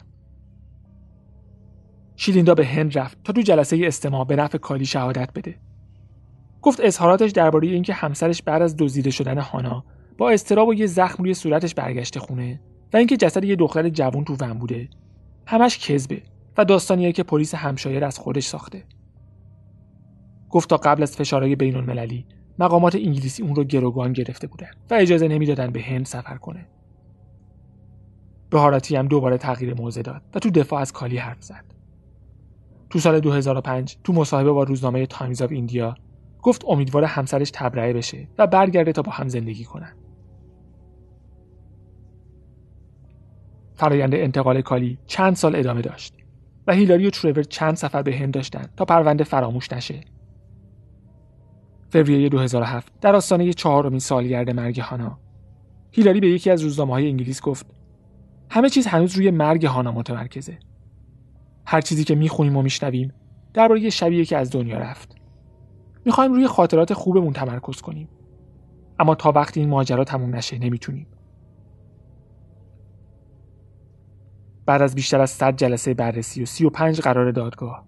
شیلیندا 2.16 2.54
به 2.54 2.66
هند 2.66 2.98
رفت 2.98 3.22
تا 3.24 3.32
تو 3.32 3.40
جلسه 3.40 3.80
استماع 3.82 4.24
به 4.24 4.36
نفع 4.36 4.58
کالی 4.58 4.86
شهادت 4.86 5.32
بده. 5.34 5.58
گفت 6.62 6.80
اظهاراتش 6.80 7.30
درباره 7.30 7.68
اینکه 7.68 7.92
همسرش 7.92 8.42
بعد 8.42 8.62
از 8.62 8.76
دزدیده 8.76 9.10
شدن 9.10 9.38
هانا 9.38 9.84
با 10.18 10.30
استراب 10.30 10.68
و 10.68 10.74
یه 10.74 10.86
زخم 10.86 11.22
روی 11.22 11.34
صورتش 11.34 11.74
برگشته 11.74 12.20
خونه 12.20 12.60
و 12.92 12.96
اینکه 12.96 13.16
جسد 13.16 13.44
یه 13.44 13.56
دختر 13.56 13.88
جوون 13.88 14.24
تو 14.24 14.36
ون 14.40 14.52
بوده 14.52 14.88
همش 15.46 15.78
کذبه 15.78 16.22
و 16.58 16.64
داستانیه 16.64 17.12
که 17.12 17.22
پلیس 17.22 17.54
همشایر 17.54 18.04
از 18.04 18.18
خودش 18.18 18.46
ساخته. 18.46 18.84
گفت 20.50 20.70
تا 20.70 20.76
قبل 20.76 21.02
از 21.02 21.16
فشارهای 21.16 21.56
بین 21.56 21.76
المللی 21.76 22.26
مقامات 22.58 22.94
انگلیسی 22.94 23.42
اون 23.42 23.54
رو 23.54 23.64
گروگان 23.64 24.12
گرفته 24.12 24.46
بودن 24.46 24.70
و 24.90 24.94
اجازه 24.94 25.28
نمی‌دادن 25.28 25.70
به 25.70 25.82
هند 25.82 26.06
سفر 26.06 26.36
کنه. 26.36 26.66
بهاراتی 28.50 28.96
هم 28.96 29.08
دوباره 29.08 29.38
تغییر 29.38 29.74
موضع 29.74 30.02
داد 30.02 30.22
و 30.34 30.38
تو 30.38 30.50
دفاع 30.50 30.80
از 30.80 30.92
کالی 30.92 31.16
حرف 31.16 31.42
زد. 31.42 31.64
تو 32.90 32.98
سال 32.98 33.20
2005 33.20 33.96
تو 34.04 34.12
مصاحبه 34.12 34.52
با 34.52 34.62
روزنامه 34.62 35.06
تایمز 35.06 35.42
آف 35.42 35.52
ایندیا 35.52 35.94
گفت 36.42 36.64
امیدواره 36.68 37.04
همسرش 37.04 37.50
تبرئه 37.54 37.92
بشه 37.92 38.28
و 38.38 38.46
برگرده 38.46 38.92
تا 38.92 39.02
با 39.02 39.12
هم 39.12 39.28
زندگی 39.28 39.64
کنن. 39.64 39.92
فرایند 43.78 44.14
انتقال 44.14 44.60
کالی 44.60 44.98
چند 45.06 45.36
سال 45.36 45.56
ادامه 45.56 45.80
داشت 45.80 46.14
و 46.66 46.72
هیلاری 46.72 47.06
و 47.06 47.10
ترور 47.10 47.42
چند 47.42 47.74
سفر 47.74 48.02
به 48.02 48.16
هند 48.16 48.34
داشتن 48.34 48.66
تا 48.76 48.84
پرونده 48.84 49.24
فراموش 49.24 49.72
نشه. 49.72 50.00
فوریه 51.90 52.28
2007 52.28 52.92
در 53.00 53.16
آستانه 53.16 53.52
چهارمین 53.52 53.98
سالگرد 53.98 54.50
مرگ 54.50 54.80
هانا. 54.80 55.18
هیلاری 55.90 56.20
به 56.20 56.28
یکی 56.28 56.50
از 56.50 56.62
روزنامه 56.62 56.92
های 56.92 57.08
انگلیس 57.08 57.42
گفت 57.42 57.66
همه 58.50 58.70
چیز 58.70 58.86
هنوز 58.86 59.16
روی 59.16 59.30
مرگ 59.30 59.66
هانا 59.66 59.92
متمرکزه. 59.92 60.58
هر 61.66 61.80
چیزی 61.80 62.04
که 62.04 62.14
می‌خونیم 62.14 62.56
و 62.56 62.62
میشنویم 62.62 63.12
درباره 63.54 63.90
شبیه 63.90 64.24
که 64.24 64.36
از 64.36 64.50
دنیا 64.50 64.78
رفت. 64.78 65.14
می‌خوایم 66.04 66.32
روی 66.32 66.46
خاطرات 66.46 66.94
خوبمون 66.94 67.32
تمرکز 67.32 67.80
کنیم. 67.80 68.08
اما 68.98 69.14
تا 69.14 69.32
وقتی 69.32 69.60
این 69.60 69.68
ماجرا 69.68 70.04
تموم 70.04 70.36
نشه 70.36 70.58
نمی‌تونیم. 70.58 71.06
بعد 74.68 74.82
از 74.82 74.94
بیشتر 74.94 75.20
از 75.20 75.30
100 75.30 75.56
جلسه 75.56 75.94
بررسی 75.94 76.42
و 76.42 76.46
35 76.46 77.00
قرار 77.00 77.30
دادگاه. 77.30 77.84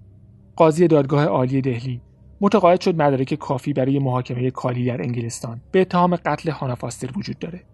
قاضی 0.56 0.88
دادگاه 0.88 1.24
عالی 1.24 1.60
دهلی 1.60 2.00
متقاعد 2.40 2.80
شد 2.80 3.02
مدارک 3.02 3.34
کافی 3.34 3.72
برای 3.72 3.98
محاکمه 3.98 4.50
کالی 4.50 4.84
در 4.84 5.02
انگلستان. 5.02 5.60
به 5.72 5.80
اتهام 5.80 6.16
قتل 6.16 6.50
هانا 6.50 6.74
فاستر 6.74 7.18
وجود 7.18 7.38
داره. 7.38 7.64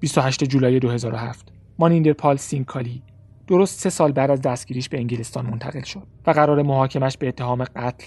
28 0.00 0.44
جولای 0.44 0.78
2007 0.78 1.52
مانیندر 1.78 2.12
پال 2.12 2.36
سینگ 2.36 2.64
کالی 2.64 3.02
درست 3.46 3.80
سه 3.80 3.90
سال 3.90 4.12
بعد 4.12 4.30
از 4.30 4.40
دستگیریش 4.40 4.88
به 4.88 4.98
انگلستان 4.98 5.46
منتقل 5.46 5.82
شد 5.82 6.06
و 6.26 6.30
قرار 6.30 6.62
محاکمش 6.62 7.16
به 7.16 7.28
اتهام 7.28 7.64
قتل 7.64 8.06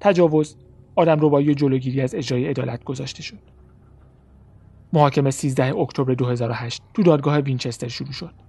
تجاوز 0.00 0.56
آدم 0.94 1.16
ربایی 1.20 1.50
و 1.50 1.54
جلوگیری 1.54 2.00
از 2.00 2.14
اجرای 2.14 2.46
عدالت 2.46 2.84
گذاشته 2.84 3.22
شد. 3.22 3.38
محاکمه 4.92 5.30
13 5.30 5.76
اکتبر 5.76 6.14
2008 6.14 6.82
تو 6.94 7.02
دادگاه 7.02 7.38
وینچستر 7.38 7.88
شروع 7.88 8.12
شد. 8.12 8.47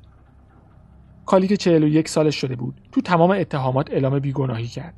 کالی 1.30 1.48
که 1.48 1.58
41 1.58 2.10
سالش 2.10 2.36
شده 2.36 2.56
بود 2.56 2.82
تو 2.92 3.02
تمام 3.02 3.32
اتهامات 3.32 3.92
اعلام 3.92 4.20
بیگناهی 4.20 4.68
کرد 4.68 4.94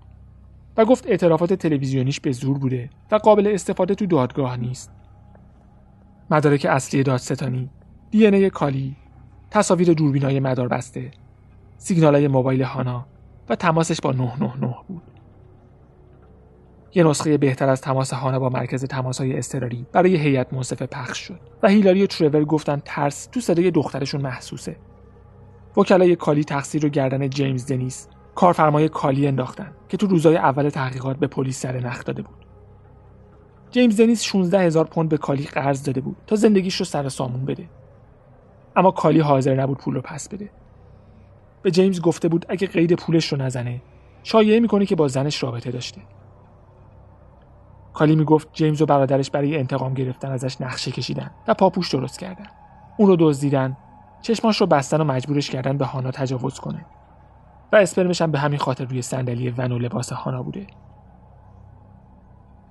و 0.78 0.86
گفت 0.86 1.08
اعترافات 1.08 1.54
تلویزیونیش 1.54 2.20
به 2.20 2.32
زور 2.32 2.58
بوده 2.58 2.90
و 3.12 3.16
قابل 3.16 3.48
استفاده 3.48 3.96
تو 3.96 4.06
دادگاه 4.06 4.58
نیست. 4.58 4.92
مدارک 6.30 6.68
اصلی 6.70 7.04
دادستانی، 7.04 7.70
دی 8.12 8.28
ای 8.28 8.50
کالی، 8.50 8.96
تصاویر 9.50 9.94
دوربینای 9.94 10.40
مدار 10.40 10.68
بسته، 10.68 11.12
سیگنالای 11.78 12.28
موبایل 12.28 12.64
هانا 12.64 13.06
و 13.50 13.56
تماسش 13.56 14.02
با 14.02 14.12
999 14.12 14.76
بود. 14.88 15.02
یه 16.94 17.04
نسخه 17.04 17.38
بهتر 17.38 17.70
از 17.70 17.82
تماس 17.82 18.14
هانا 18.14 18.40
با 18.40 18.50
مرکز 18.50 18.86
تماسهای 18.86 19.38
اضطراری 19.38 19.86
برای 19.92 20.16
هیئت 20.16 20.54
منصفه 20.54 20.86
پخش 20.86 21.18
شد 21.18 21.40
و 21.64 21.70
هیلاری 21.70 22.04
و 22.04 22.08
ترور 22.08 22.46
گفتن 22.46 22.82
ترس 22.86 23.26
تو 23.26 23.40
صدای 23.40 23.72
دخترشون 23.72 24.22
محسوسه. 24.22 24.76
وکلای 25.78 26.16
کالی 26.16 26.44
تقصیر 26.44 26.84
رو 26.84 26.90
گردن 26.90 27.30
جیمز 27.30 27.66
دنیس 27.66 28.08
کارفرمای 28.36 28.90
کالی 28.90 29.28
انداختن 29.28 29.72
که 29.90 29.98
تو 29.98 30.08
روزای 30.08 30.38
اول 30.38 30.70
تحقیقات 30.70 31.18
به 31.18 31.28
پلیس 31.28 31.62
سر 31.62 31.80
نخ 31.80 32.04
داده 32.04 32.22
بود. 32.22 32.36
جیمز 33.72 33.98
دنیس 33.98 34.24
16 34.24 34.60
هزار 34.60 34.86
پوند 34.86 35.10
به 35.10 35.18
کالی 35.18 35.44
قرض 35.44 35.84
داده 35.84 36.02
بود 36.02 36.18
تا 36.28 36.36
زندگیش 36.36 36.76
رو 36.76 36.86
سر 36.86 37.10
سامون 37.10 37.46
بده. 37.46 37.70
اما 38.76 38.92
کالی 38.92 39.20
حاضر 39.20 39.56
نبود 39.56 39.78
پول 39.78 39.96
رو 39.96 40.02
پس 40.02 40.30
بده. 40.30 40.50
به 41.62 41.72
جیمز 41.72 42.02
گفته 42.02 42.28
بود 42.28 42.46
اگه 42.50 42.68
قید 42.68 42.94
پولش 42.94 43.28
رو 43.34 43.38
نزنه 43.38 43.82
شایعه 44.24 44.60
می‌کنه 44.60 44.86
که 44.86 44.96
با 44.96 45.08
زنش 45.08 45.44
رابطه 45.44 45.72
داشته. 45.72 46.02
کالی 47.94 48.16
می‌گفت 48.16 48.50
جیمز 48.54 48.82
و 48.82 48.86
برادرش 48.86 49.32
برای 49.32 49.58
انتقام 49.58 49.94
گرفتن 49.94 50.32
ازش 50.32 50.62
نقشه 50.62 50.92
کشیدن 50.92 51.32
و 51.48 51.54
پاپوش 51.54 51.90
درست 51.92 52.20
کردن. 52.20 52.48
اون 52.98 53.08
رو 53.08 53.16
دزدیدن، 53.20 53.78
چشماش 54.22 54.62
رو 54.62 54.68
بستن 54.68 55.02
و 55.02 55.04
مجبورش 55.04 55.50
کردن 55.50 55.78
به 55.78 55.86
هانا 55.86 56.12
تجاوز 56.12 56.60
کنه. 56.60 56.86
و 57.72 57.76
اسپرمش 57.76 58.22
هم 58.22 58.32
به 58.32 58.40
همین 58.40 58.60
خاطر 58.60 58.86
روی 58.86 59.02
صندلی 59.02 59.50
ون 59.50 59.72
و 59.72 59.80
لباس 59.80 60.14
هانا 60.14 60.44
بوده. 60.44 60.68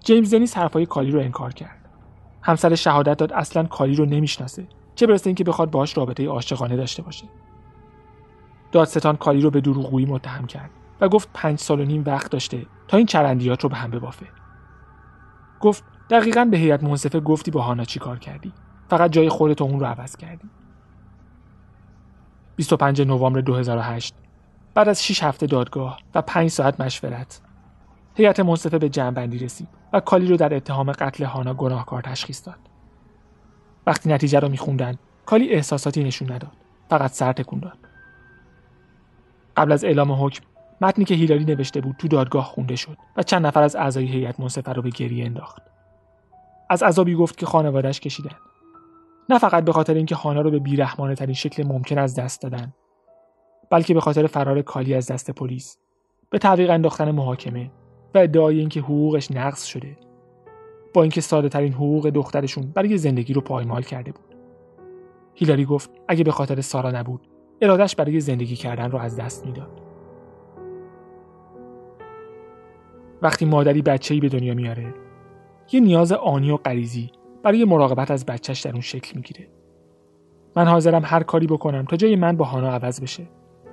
جیمز 0.05 0.35
دنیس 0.35 0.57
حرفای 0.57 0.87
کالی 0.87 1.11
رو 1.11 1.21
انکار 1.21 1.53
کرد. 1.53 1.89
همسر 2.43 2.75
شهادت 2.75 3.17
داد 3.17 3.33
اصلا 3.33 3.65
کالی 3.65 3.95
رو 3.95 4.05
نمی‌شناسه 4.05 4.67
چه 4.95 5.07
برسه 5.07 5.27
اینکه 5.27 5.45
بخواد 5.45 5.71
باهاش 5.71 5.97
رابطه 5.97 6.29
عاشقانه 6.29 6.77
داشته 6.77 7.03
باشه. 7.03 7.25
دادستان 8.73 9.17
کالی 9.17 9.41
رو 9.41 9.51
به 9.51 9.61
دروغگویی 9.61 10.07
متهم 10.07 10.47
کرد 10.47 10.71
و 11.01 11.09
گفت 11.09 11.29
پنج 11.35 11.59
سال 11.59 11.81
و 11.81 11.85
نیم 11.85 12.03
وقت 12.07 12.31
داشته 12.31 12.67
تا 12.89 12.97
این 12.97 13.07
چرندیات 13.07 13.63
رو 13.63 13.69
به 13.69 13.77
هم 13.77 13.91
ببافه. 13.91 14.27
گفت 15.61 15.85
دقیقا 16.11 16.45
به 16.45 16.57
هیئت 16.57 16.83
منصفه 16.83 17.21
گفتی 17.21 17.51
با 17.51 17.63
هانا 17.63 17.85
چی 17.85 17.99
کار 17.99 18.19
کردی؟ 18.19 18.53
فقط 18.89 19.11
جای 19.11 19.29
خودت 19.29 19.63
اون 19.63 19.81
رو 19.81 19.87
عوض 19.87 20.17
کردی. 20.17 20.51
25 22.57 23.03
نوامبر 23.03 23.41
2008 23.41 24.15
بعد 24.75 24.89
از 24.89 25.05
6 25.05 25.23
هفته 25.23 25.47
دادگاه 25.47 25.99
و 26.15 26.23
5 26.23 26.51
ساعت 26.51 26.81
مشورت. 26.81 27.41
هیئت 28.15 28.41
منصفه 28.41 28.79
به 28.79 28.89
جمعبندی 28.89 29.39
رسید 29.39 29.69
و 29.93 30.01
کالی 30.01 30.27
رو 30.27 30.37
در 30.37 30.55
اتهام 30.55 30.93
قتل 30.93 31.25
هانا 31.25 31.55
گناهکار 31.55 32.03
تشخیص 32.03 32.47
داد. 32.47 32.59
وقتی 33.87 34.09
نتیجه 34.09 34.41
رو 34.41 34.49
میخوندن 34.49 34.95
کالی 35.27 35.49
احساساتی 35.49 36.05
نشون 36.05 36.33
نداد 36.33 36.53
فقط 36.91 37.13
سر 37.13 37.33
تکون 37.33 37.61
داد. 37.61 37.79
قبل 39.57 39.73
از 39.73 39.85
اعلام 39.85 40.13
حکم 40.13 40.45
متنی 40.81 41.05
که 41.05 41.15
هیلاری 41.15 41.45
نوشته 41.45 41.81
بود 41.81 41.97
تو 41.99 42.09
دادگاه 42.09 42.45
خونده 42.45 42.77
شد 42.77 42.97
و 43.17 43.23
چند 43.23 43.47
نفر 43.47 43.63
از 43.63 43.77
اعضای 43.77 44.07
هیئت 44.07 44.41
منصفه 44.41 44.73
رو 44.73 44.83
به 44.83 44.91
گریه 44.91 45.25
انداخت. 45.25 45.63
از 46.71 46.83
عذابی 46.83 47.15
گفت 47.15 47.39
که 47.39 47.47
خانوادهش 47.47 48.01
کشیدن. 48.01 48.37
نه 49.31 49.39
فقط 49.39 49.65
به 49.65 49.73
خاطر 49.73 49.95
اینکه 49.95 50.15
هانا 50.15 50.41
رو 50.41 50.51
به 50.51 50.59
بیرحمانه 50.59 51.15
ترین 51.15 51.35
شکل 51.35 51.67
ممکن 51.67 51.99
از 51.99 52.15
دست 52.15 52.43
دادن 52.43 52.73
بلکه 53.71 53.95
به 53.95 54.01
خاطر 54.01 54.27
فرار 54.27 54.63
کالی 54.63 54.95
از 54.95 55.11
دست 55.11 55.31
پلیس 55.31 55.79
به 56.31 56.39
تعویق 56.39 56.71
انداختن 56.71 57.11
محاکمه 57.11 57.71
و 58.15 58.19
ادعای 58.19 58.59
اینکه 58.59 58.81
حقوقش 58.81 59.31
نقض 59.31 59.65
شده 59.65 59.97
با 60.95 61.03
اینکه 61.03 61.21
ساده 61.21 61.49
ترین 61.49 61.73
حقوق 61.73 62.11
دخترشون 62.11 62.73
برای 62.75 62.99
زندگی 62.99 63.33
رو 63.33 63.41
پایمال 63.41 63.83
کرده 63.83 64.13
بود. 64.13 64.35
هیلاری 65.35 65.65
گفت 65.65 65.91
اگه 66.09 66.25
به 66.25 66.33
خاطر 66.33 66.61
سارا 66.61 66.91
نبود 66.91 67.29
ارادش 67.61 67.97
برای 67.97 68.21
زندگی 68.21 68.57
کردن 68.57 68.91
رو 68.91 68.99
از 68.99 69.17
دست 69.17 69.47
می‌داد. 69.47 69.81
وقتی 73.23 73.45
مادری 73.45 73.83
بچه‌ای 73.83 74.21
به 74.21 74.29
دنیا 74.29 74.55
میاره 74.55 74.95
یه 75.73 75.81
نیاز 75.81 76.13
آنی 76.13 76.51
و 76.51 76.57
غریزی 76.57 77.11
برای 77.43 77.65
مراقبت 77.65 78.11
از 78.11 78.27
بچهش 78.27 78.61
در 78.61 78.73
اون 78.73 78.81
شکل 78.81 79.13
می‌گیره. 79.15 79.49
من 80.57 80.67
حاضرم 80.67 81.03
هر 81.05 81.23
کاری 81.23 81.47
بکنم 81.47 81.85
تا 81.85 81.97
جای 81.97 82.17
من 82.17 82.37
با 82.37 82.45
هانا 82.45 82.71
عوض 82.71 83.01
بشه 83.01 83.27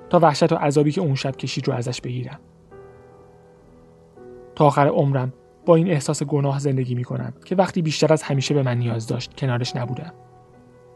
تا 0.09 0.19
وحشت 0.19 0.51
و 0.51 0.55
عذابی 0.55 0.91
که 0.91 1.01
اون 1.01 1.15
شب 1.15 1.35
کشید 1.37 1.67
رو 1.67 1.73
ازش 1.73 2.01
بگیرم. 2.01 2.39
تا 4.55 4.65
آخر 4.65 4.87
عمرم 4.87 5.33
با 5.65 5.75
این 5.75 5.89
احساس 5.89 6.23
گناه 6.23 6.59
زندگی 6.59 6.95
می‌کنم 6.95 7.33
که 7.45 7.55
وقتی 7.55 7.81
بیشتر 7.81 8.13
از 8.13 8.23
همیشه 8.23 8.53
به 8.53 8.63
من 8.63 8.77
نیاز 8.77 9.07
داشت 9.07 9.39
کنارش 9.39 9.75
نبودم. 9.75 10.13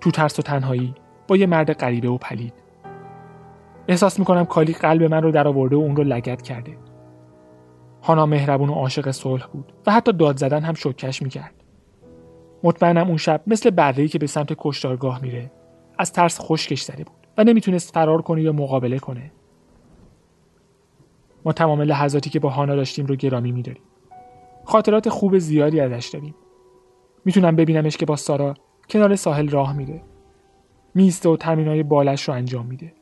تو 0.02 0.12
ترس 0.12 0.40
و 0.40 0.42
تنهایی 0.42 0.96
با 1.28 1.38
یه 1.38 1.46
مرد 1.46 1.74
غریبه 1.74 2.10
و 2.10 2.18
پلید. 2.18 2.54
احساس 3.88 4.20
می‌کنم 4.20 4.46
کالی 4.46 4.74
قلب 4.74 5.04
من 5.04 5.24
رو 5.24 5.32
در 5.32 5.48
آورده 5.48 5.76
و 5.76 5.80
اون 5.80 5.96
رو 5.96 6.04
لگت 6.04 6.42
کرده. 6.42 6.78
هانا 8.04 8.26
مهربون 8.26 8.70
و 8.70 8.74
عاشق 8.74 9.12
صلح 9.12 9.48
بود 9.48 9.74
و 9.88 9.92
حتی 9.92 10.14
داد 10.14 10.38
زدن 10.38 10.64
هم 10.64 10.74
شکش 10.74 11.22
می‌کرد. 11.22 11.61
مطمئنم 12.64 13.08
اون 13.08 13.18
شب 13.18 13.42
مثل 13.48 13.70
بردهی 13.70 14.08
که 14.08 14.20
به 14.20 14.28
سمت 14.28 14.54
کشتارگاه 14.58 15.22
میره. 15.22 15.52
از 15.98 16.12
ترس 16.12 16.40
خشکش 16.42 16.82
زده 16.82 17.04
بود 17.04 17.28
و 17.38 17.44
نمی‌تونست 17.44 17.94
فرار 17.94 18.22
کنه 18.22 18.42
یا 18.42 18.52
مقابله 18.52 19.00
کنه. 19.00 19.32
ما 21.46 21.54
تمام 21.54 21.82
لحظاتی 21.82 22.30
که 22.30 22.40
با 22.40 22.50
هانا 22.50 22.76
داشتیم 22.76 23.06
رو 23.06 23.16
گرامی 23.16 23.52
میداریم. 23.52 23.84
خاطرات 24.66 25.10
خوب 25.10 25.38
زیادی 25.38 25.80
ازش 25.80 26.10
داریم. 26.14 26.36
می‌تونم 27.26 27.56
ببینمش 27.56 27.98
که 27.98 28.06
با 28.06 28.16
سارا 28.16 28.54
کنار 28.90 29.16
ساحل 29.16 29.50
راه 29.50 29.78
میره. 29.78 30.02
میسته 30.96 31.30
و 31.30 31.38
تمرینای 31.38 31.84
بالش 31.84 32.24
رو 32.24 32.34
انجام 32.34 32.66
میده. 32.66 32.94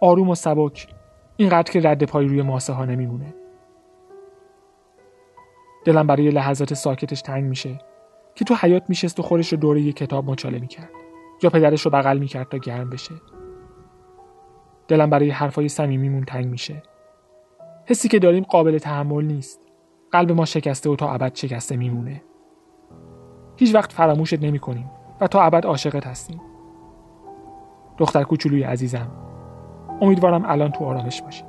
آروم 0.00 0.28
و 0.28 0.34
سبک 0.34 0.88
اینقدر 1.36 1.72
که 1.72 1.88
رد 1.88 2.04
پای 2.04 2.26
روی 2.26 2.42
ماسه 2.42 2.72
ها 2.72 2.84
نمیمونه. 2.84 3.34
دلم 5.84 6.06
برای 6.06 6.30
لحظات 6.30 6.74
ساکتش 6.74 7.22
تنگ 7.22 7.44
میشه. 7.44 7.78
که 8.34 8.44
تو 8.44 8.54
حیات 8.54 8.82
میشست 8.88 9.20
و 9.20 9.22
خورش 9.22 9.52
رو 9.52 9.58
دوره 9.58 9.80
یه 9.80 9.92
کتاب 9.92 10.30
مچاله 10.30 10.58
می‌کرد. 10.58 10.90
یا 11.42 11.50
پدرش 11.50 11.82
رو 11.82 11.90
بغل 11.90 12.18
می‌کرد 12.18 12.48
تا 12.48 12.58
گرم 12.58 12.90
بشه. 12.90 13.14
دلم 14.88 15.10
برای 15.10 15.30
حرفای 15.30 15.68
صمیمیمون 15.68 16.24
تنگ 16.24 16.46
میشه. 16.46 16.82
حسی 17.86 18.08
که 18.08 18.18
داریم 18.18 18.42
قابل 18.42 18.78
تحمل 18.78 19.24
نیست. 19.24 19.60
قلب 20.10 20.32
ما 20.32 20.44
شکسته 20.44 20.90
و 20.90 20.96
تا 20.96 21.12
ابد 21.12 21.34
شکسته 21.34 21.76
میمونه. 21.76 22.22
هیچ 23.56 23.74
وقت 23.74 23.92
فراموشت 23.92 24.42
نمی 24.42 24.58
کنیم 24.58 24.90
و 25.20 25.26
تا 25.26 25.42
ابد 25.42 25.66
عاشقت 25.66 26.06
هستیم. 26.06 26.40
دختر 27.98 28.22
کوچولوی 28.22 28.62
عزیزم 28.62 29.10
امیدوارم 30.00 30.44
الان 30.46 30.72
تو 30.72 30.84
آرامش 30.84 31.22
باشی. 31.22 31.44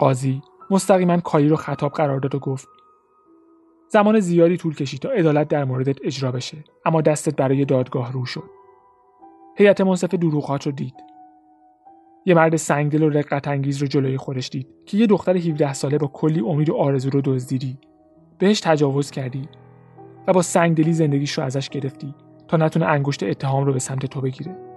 قاضی 0.00 0.42
مستقیما 0.70 1.20
کالی 1.20 1.48
رو 1.48 1.56
خطاب 1.56 1.92
قرار 1.92 2.20
داد 2.20 2.34
و 2.34 2.38
گفت 2.38 2.68
زمان 3.88 4.20
زیادی 4.20 4.56
طول 4.56 4.74
کشید 4.74 5.00
تا 5.00 5.08
عدالت 5.08 5.48
در 5.48 5.64
موردت 5.64 5.98
اجرا 6.04 6.32
بشه 6.32 6.56
اما 6.84 7.00
دستت 7.00 7.36
برای 7.36 7.64
دادگاه 7.64 8.12
رو 8.12 8.26
شد. 8.26 8.50
هیئت 9.56 9.80
منصفه 9.80 10.16
دروغات 10.16 10.66
رو 10.66 10.72
دید. 10.72 10.94
یه 12.26 12.34
مرد 12.34 12.56
سنگدل 12.56 13.02
و 13.02 13.08
رقت 13.08 13.48
انگیز 13.48 13.78
رو 13.78 13.86
جلوی 13.86 14.16
خودش 14.16 14.48
دید 14.48 14.66
که 14.86 14.96
یه 14.96 15.06
دختر 15.06 15.36
17 15.36 15.72
ساله 15.72 15.98
با 15.98 16.06
کلی 16.06 16.40
امید 16.40 16.70
و 16.70 16.76
آرزو 16.76 17.10
رو 17.10 17.20
دزدیدی. 17.24 17.78
بهش 18.38 18.60
تجاوز 18.60 19.10
کردی 19.10 19.48
و 20.26 20.32
با 20.32 20.42
سنگدلی 20.42 20.92
زندگیش 20.92 21.32
رو 21.32 21.44
ازش 21.44 21.68
گرفتی 21.68 22.14
تا 22.48 22.56
نتونه 22.56 22.86
انگشت 22.86 23.22
اتهام 23.22 23.64
رو 23.64 23.72
به 23.72 23.78
سمت 23.78 24.06
تو 24.06 24.20
بگیره. 24.20 24.69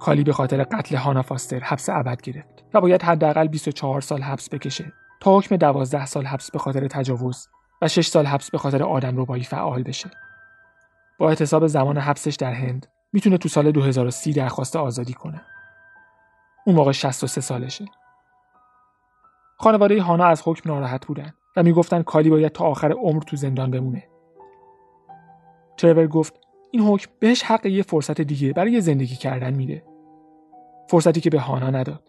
کالی 0.00 0.24
به 0.24 0.32
خاطر 0.32 0.62
قتل 0.62 0.96
هانا 0.96 1.22
فاستر 1.22 1.60
حبس 1.60 1.88
ابد 1.88 2.22
گرفت 2.22 2.64
و 2.74 2.80
باید 2.80 3.02
حداقل 3.02 3.48
24 3.48 4.00
سال 4.00 4.22
حبس 4.22 4.48
بکشه 4.48 4.92
تا 5.20 5.38
حکم 5.38 5.56
12 5.56 6.06
سال 6.06 6.26
حبس 6.26 6.50
به 6.50 6.58
خاطر 6.58 6.88
تجاوز 6.88 7.48
و 7.82 7.88
6 7.88 8.06
سال 8.06 8.26
حبس 8.26 8.50
به 8.50 8.58
خاطر 8.58 8.82
آدم 8.82 9.20
ربایی 9.20 9.44
فعال 9.44 9.82
بشه. 9.82 10.10
با 11.18 11.28
اعتصاب 11.28 11.66
زمان 11.66 11.98
حبسش 11.98 12.34
در 12.34 12.52
هند 12.52 12.86
می‌تونه 13.12 13.38
تو 13.38 13.48
سال 13.48 13.70
2030 13.70 14.32
درخواست 14.32 14.76
آزادی 14.76 15.12
کنه. 15.12 15.40
اون 16.66 16.76
موقع 16.76 16.92
63 16.92 17.40
سالشه. 17.40 17.84
خانواده 19.56 20.02
هانا 20.02 20.24
از 20.24 20.42
حکم 20.44 20.70
ناراحت 20.70 21.06
بودن 21.06 21.32
و 21.56 21.62
می‌گفتن 21.62 22.02
کالی 22.02 22.30
باید 22.30 22.52
تا 22.52 22.64
آخر 22.64 22.92
عمر 22.92 23.22
تو 23.22 23.36
زندان 23.36 23.70
بمونه. 23.70 24.08
ترور 25.76 26.06
گفت 26.06 26.34
این 26.70 26.82
حکم 26.82 27.10
بهش 27.20 27.42
حق 27.42 27.66
یه 27.66 27.82
فرصت 27.82 28.20
دیگه 28.20 28.52
برای 28.52 28.80
زندگی 28.80 29.16
کردن 29.16 29.54
میده. 29.54 29.87
فرصتی 30.88 31.20
که 31.20 31.30
به 31.30 31.40
هانا 31.40 31.70
نداد. 31.70 32.02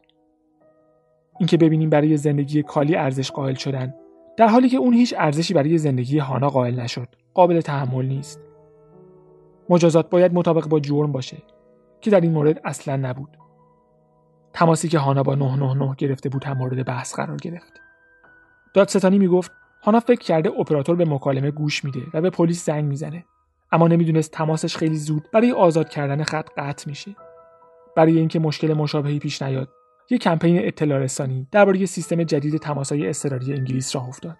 اینکه 1.39 1.57
ببینیم 1.57 1.89
برای 1.89 2.17
زندگی 2.17 2.63
کالی 2.63 2.95
ارزش 2.95 3.31
قائل 3.31 3.53
شدن 3.53 3.93
در 4.37 4.47
حالی 4.47 4.69
که 4.69 4.77
اون 4.77 4.93
هیچ 4.93 5.15
ارزشی 5.17 5.53
برای 5.53 5.77
زندگی 5.77 6.17
هانا 6.17 6.49
قائل 6.49 6.79
نشد 6.79 7.07
قابل 7.33 7.61
تحمل 7.61 8.05
نیست 8.05 8.39
مجازات 9.69 10.09
باید 10.09 10.33
مطابق 10.33 10.67
با 10.67 10.79
جرم 10.79 11.11
باشه 11.11 11.37
که 12.01 12.11
در 12.11 12.21
این 12.21 12.31
مورد 12.31 12.61
اصلا 12.65 12.95
نبود 12.95 13.37
تماسی 14.53 14.87
که 14.87 14.99
هانا 14.99 15.23
با 15.23 15.35
999 15.35 15.95
گرفته 15.97 16.29
بود 16.29 16.43
هم 16.43 16.57
مورد 16.57 16.85
بحث 16.85 17.15
قرار 17.15 17.37
گرفت 17.37 17.73
دادستانی 18.73 19.19
می‌گفت 19.19 19.51
هانا 19.83 19.99
فکر 19.99 20.19
کرده 20.19 20.49
اپراتور 20.59 20.95
به 20.95 21.05
مکالمه 21.05 21.51
گوش 21.51 21.85
میده 21.85 22.01
و 22.13 22.21
به 22.21 22.29
پلیس 22.29 22.65
زنگ 22.65 22.85
می‌زنه 22.85 23.25
اما 23.71 23.87
نمی‌دونست 23.87 24.31
تماسش 24.31 24.77
خیلی 24.77 24.95
زود 24.95 25.23
برای 25.33 25.51
آزاد 25.51 25.89
کردن 25.89 26.23
خط 26.23 26.49
قطع 26.57 26.89
میشه 26.89 27.15
برای 27.99 28.17
اینکه 28.17 28.39
مشکل 28.39 28.73
مشابهی 28.73 29.19
پیش 29.19 29.41
نیاد. 29.41 29.69
یک 30.09 30.21
کمپین 30.21 30.67
اطلاع 30.67 30.99
رسانی 30.99 31.47
درباره 31.51 31.85
سیستم 31.85 32.23
جدید 32.23 32.57
تماسهای 32.57 33.09
اضطراری 33.09 33.53
انگلیس 33.53 33.95
راه 33.95 34.07
افتاد. 34.07 34.37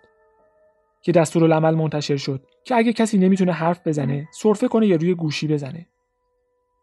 که 1.02 1.12
دستورالعمل 1.12 1.76
منتشر 1.76 2.18
شد 2.18 2.46
که 2.64 2.76
اگه 2.76 2.94
کسی 2.94 3.18
نمی‌تونه 3.18 3.52
حرف 3.52 3.88
بزنه 3.88 4.28
سرفه 4.32 4.68
کنه 4.68 4.88
یا 4.88 4.96
روی 4.96 5.14
گوشی 5.14 5.48
بزنه. 5.48 5.88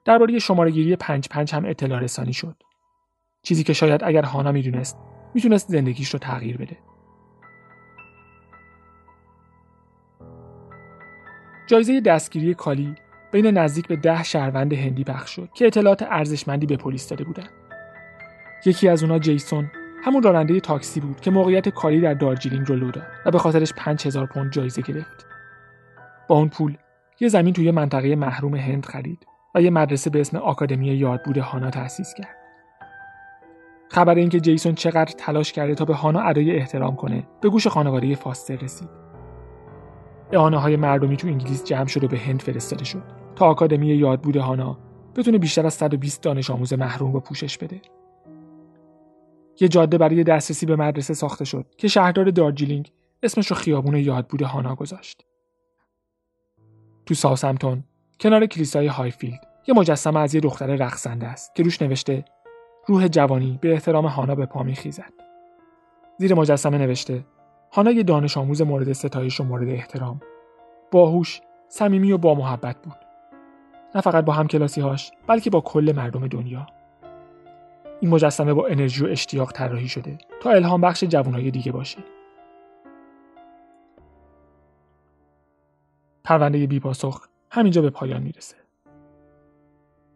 درباره 0.05 0.39
شماره 0.39 0.71
گیری 0.71 0.97
پنج 0.97 1.29
پنج 1.29 1.55
هم 1.55 1.65
اطلاع 1.65 2.01
رسانی 2.01 2.33
شد. 2.33 2.57
چیزی 3.43 3.65
که 3.65 3.73
شاید 3.73 4.05
اگر 4.05 4.23
هانا 4.23 4.53
می‌دونست 4.53 4.99
می‌تونست 5.35 5.69
زندگیش 5.69 6.11
رو 6.11 6.19
تغییر 6.19 6.57
بده. 6.57 6.77
جایزه 11.67 12.01
دستگیری 12.01 12.55
کالی 12.55 12.95
بین 13.33 13.47
نزدیک 13.47 13.89
به 13.89 13.97
ده 13.97 14.23
شهروند 14.23 14.73
هندی 14.73 15.05
پخش 15.05 15.31
شد 15.31 15.49
که 15.55 15.67
اطلاعات 15.67 16.03
ارزشمندی 16.03 16.67
به 16.67 16.77
پلیس 16.77 17.09
داده 17.09 17.25
بودند 17.25 17.51
یکی 18.67 18.89
از 18.89 19.03
اونا 19.03 19.19
جیسون 19.19 19.71
همون 20.05 20.23
راننده 20.23 20.61
تاکسی 20.61 21.01
بود 21.01 21.21
که 21.21 21.31
موقعیت 21.31 21.69
کاری 21.69 22.01
در 22.01 22.15
دارجیلینگ 22.15 22.69
رو 22.69 22.77
لو 22.77 22.91
داد 22.91 23.07
و 23.27 23.31
به 23.31 23.39
خاطرش 23.39 23.73
5000 23.77 24.27
پوند 24.27 24.53
جایزه 24.53 24.83
گرفت. 24.83 25.27
با 26.29 26.37
اون 26.37 26.49
پول 26.49 26.77
یه 27.21 27.29
زمین 27.29 27.53
توی 27.53 27.71
منطقه 27.71 28.17
محروم 28.17 28.55
هند 28.55 28.87
خرید 28.87 29.27
و 29.55 29.63
یه 29.63 29.71
مدرسه 29.71 30.11
به 30.11 30.21
اسم 30.21 30.37
آکادمی 30.37 30.87
یادبود 30.87 31.39
هانا 31.39 31.71
تأسیس 31.71 32.15
کرد. 32.15 32.37
خبر 33.91 34.15
اینکه 34.15 34.41
جیسون 34.41 34.75
چقدر 34.75 35.15
تلاش 35.19 35.53
کرده 35.53 35.75
تا 35.75 35.85
به 35.85 35.95
هانا 35.95 36.21
ادای 36.21 36.57
احترام 36.57 36.97
کنه 36.97 37.27
به 37.41 37.49
گوش 37.49 37.67
خانواده 37.67 38.15
فاستر 38.15 38.57
رسید 38.57 38.89
اعانه 40.33 40.59
های 40.59 40.77
مردمی 40.77 41.17
تو 41.17 41.27
انگلیس 41.27 41.65
جمع 41.65 41.87
شد 41.87 42.05
و 42.05 42.09
به 42.09 42.19
هند 42.19 42.43
فرستاده 42.43 42.85
شد. 42.85 43.03
تا 43.37 43.47
آکادمی 43.47 43.87
یادبود 43.87 44.37
هانا 44.37 44.79
بتونه 45.17 45.39
بیشتر 45.39 45.67
از 45.67 45.75
120 45.75 46.23
دانش 46.23 46.51
آموز 46.51 46.73
محروم 46.73 47.13
رو 47.13 47.21
پوشش 47.21 47.59
بده. 47.59 47.81
یه 49.61 49.69
جاده 49.69 49.99
برای 49.99 50.25
دسترسی 50.25 50.67
به 50.67 50.77
مدرسه 50.77 51.15
ساخته 51.15 51.45
شد 51.45 51.67
که 51.79 51.89
شهردار 51.89 52.31
دارجیلینگ 52.31 52.93
اسمش 53.23 53.47
رو 53.47 53.57
خیابون 53.57 53.97
یادبود 53.97 54.43
هانا 54.43 54.75
گذاشت. 54.75 55.25
تو 57.07 57.15
ساوثهمپتون 57.15 57.85
کنار 58.21 58.47
کلیسای 58.47 58.87
هایفیلد 58.87 59.41
یه 59.69 59.75
مجسمه 59.75 60.21
از 60.21 60.35
یه 60.35 60.41
دختر 60.41 60.67
رقصنده 60.67 61.27
است 61.27 61.55
که 61.55 61.63
روش 61.63 61.83
نوشته 61.83 62.25
روح 62.87 63.09
جوانی 63.09 63.59
به 63.63 63.73
احترام 63.73 64.07
هانا 64.07 64.35
به 64.35 64.47
پا 64.47 64.63
میخیزد. 64.63 65.13
زیر 66.19 66.35
مجسمه 66.35 66.79
نوشته 66.79 67.25
هانا 67.73 67.91
یه 67.91 68.03
دانش 68.03 68.37
آموز 68.37 68.63
مورد 68.63 68.93
ستایش 68.93 69.41
و 69.41 69.45
مورد 69.45 69.69
احترام. 69.69 70.21
باهوش 70.91 71.41
صمیمی 71.69 72.13
و 72.13 72.19
با 72.19 72.35
محبت 72.35 72.77
بود. 72.83 72.97
نه 73.95 74.01
فقط 74.01 74.25
با 74.25 74.33
همکلاسی 74.33 74.81
هاش 74.81 75.13
بلکه 75.27 75.51
با 75.51 75.61
کل 75.61 75.93
مردم 75.97 76.27
دنیا. 76.27 76.67
این 78.01 78.11
مجسمه 78.11 78.55
با 78.55 78.67
انرژی 78.67 79.05
و 79.05 79.09
اشتیاق 79.09 79.53
طراحی 79.53 79.89
شده 79.89 80.19
تا 80.43 80.51
الهام 80.51 80.81
بخش 80.81 81.05
جوانهای 81.05 81.51
دیگه 81.51 81.73
باشه. 81.73 81.99
پرونده 86.25 86.67
بی 86.67 86.81
پاسخ 86.81 87.29
همینجا 87.51 87.83
به 87.83 87.91
پایان 87.91 88.23
می‌رسه. 88.23 88.57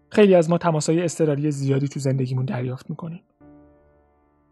خیلی 0.08 0.34
از 0.34 0.50
ما 0.50 0.58
تماسای 0.58 1.02
اضطراری 1.02 1.50
زیادی 1.50 1.88
تو 1.88 2.00
زندگیمون 2.00 2.44
دریافت 2.44 2.90
می‌کنیم. 2.90 3.22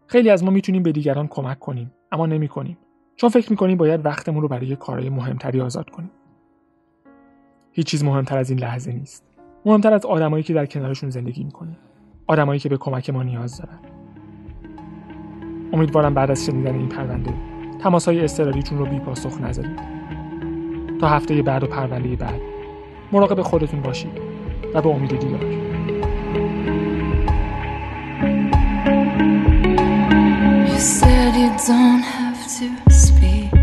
خیلی 0.07 0.29
از 0.29 0.43
ما 0.43 0.51
می‌تونیم 0.51 0.83
به 0.83 0.91
دیگران 0.91 1.27
کمک 1.27 1.59
کنیم 1.59 1.91
اما 2.11 2.25
نمی‌کنیم. 2.25 2.77
چون 3.19 3.29
فکر 3.29 3.51
می‌کنیم 3.51 3.77
باید 3.77 4.05
وقتمون 4.05 4.41
رو 4.41 4.47
برای 4.47 4.75
کارهای 4.75 5.09
مهمتری 5.09 5.61
آزاد 5.61 5.89
کنیم. 5.89 6.11
هیچ 7.71 7.87
چیز 7.87 8.03
مهمتر 8.03 8.37
از 8.37 8.49
این 8.49 8.59
لحظه 8.59 8.91
نیست. 8.91 9.23
مهمتر 9.65 9.93
از 9.93 10.05
آدمایی 10.05 10.43
که 10.43 10.53
در 10.53 10.65
کنارشون 10.65 11.09
زندگی 11.09 11.43
می‌کنیم 11.43 11.77
آدمایی 12.27 12.59
که 12.59 12.69
به 12.69 12.77
کمک 12.77 13.09
ما 13.09 13.23
نیاز 13.23 13.57
دارن. 13.57 13.79
امیدوارم 15.73 16.13
بعد 16.13 16.31
از 16.31 16.45
شنیدن 16.45 16.75
این 16.75 16.89
پرونده 16.89 17.33
تماسهای 17.79 18.23
اضطراریتون 18.23 18.77
رو 18.77 18.85
بی 18.85 18.99
پاسخ 18.99 19.41
نذارید. 19.41 19.79
تا 20.99 21.07
هفته 21.07 21.41
بعد 21.41 21.63
و 21.63 21.67
پرونده 21.67 22.15
بعد 22.15 22.41
مراقب 23.11 23.41
خودتون 23.41 23.81
باشید 23.81 24.21
و 24.73 24.81
به 24.81 24.89
امید 24.89 25.19
دیدار. 25.19 25.69
All 32.61 32.88
be. 33.19 33.58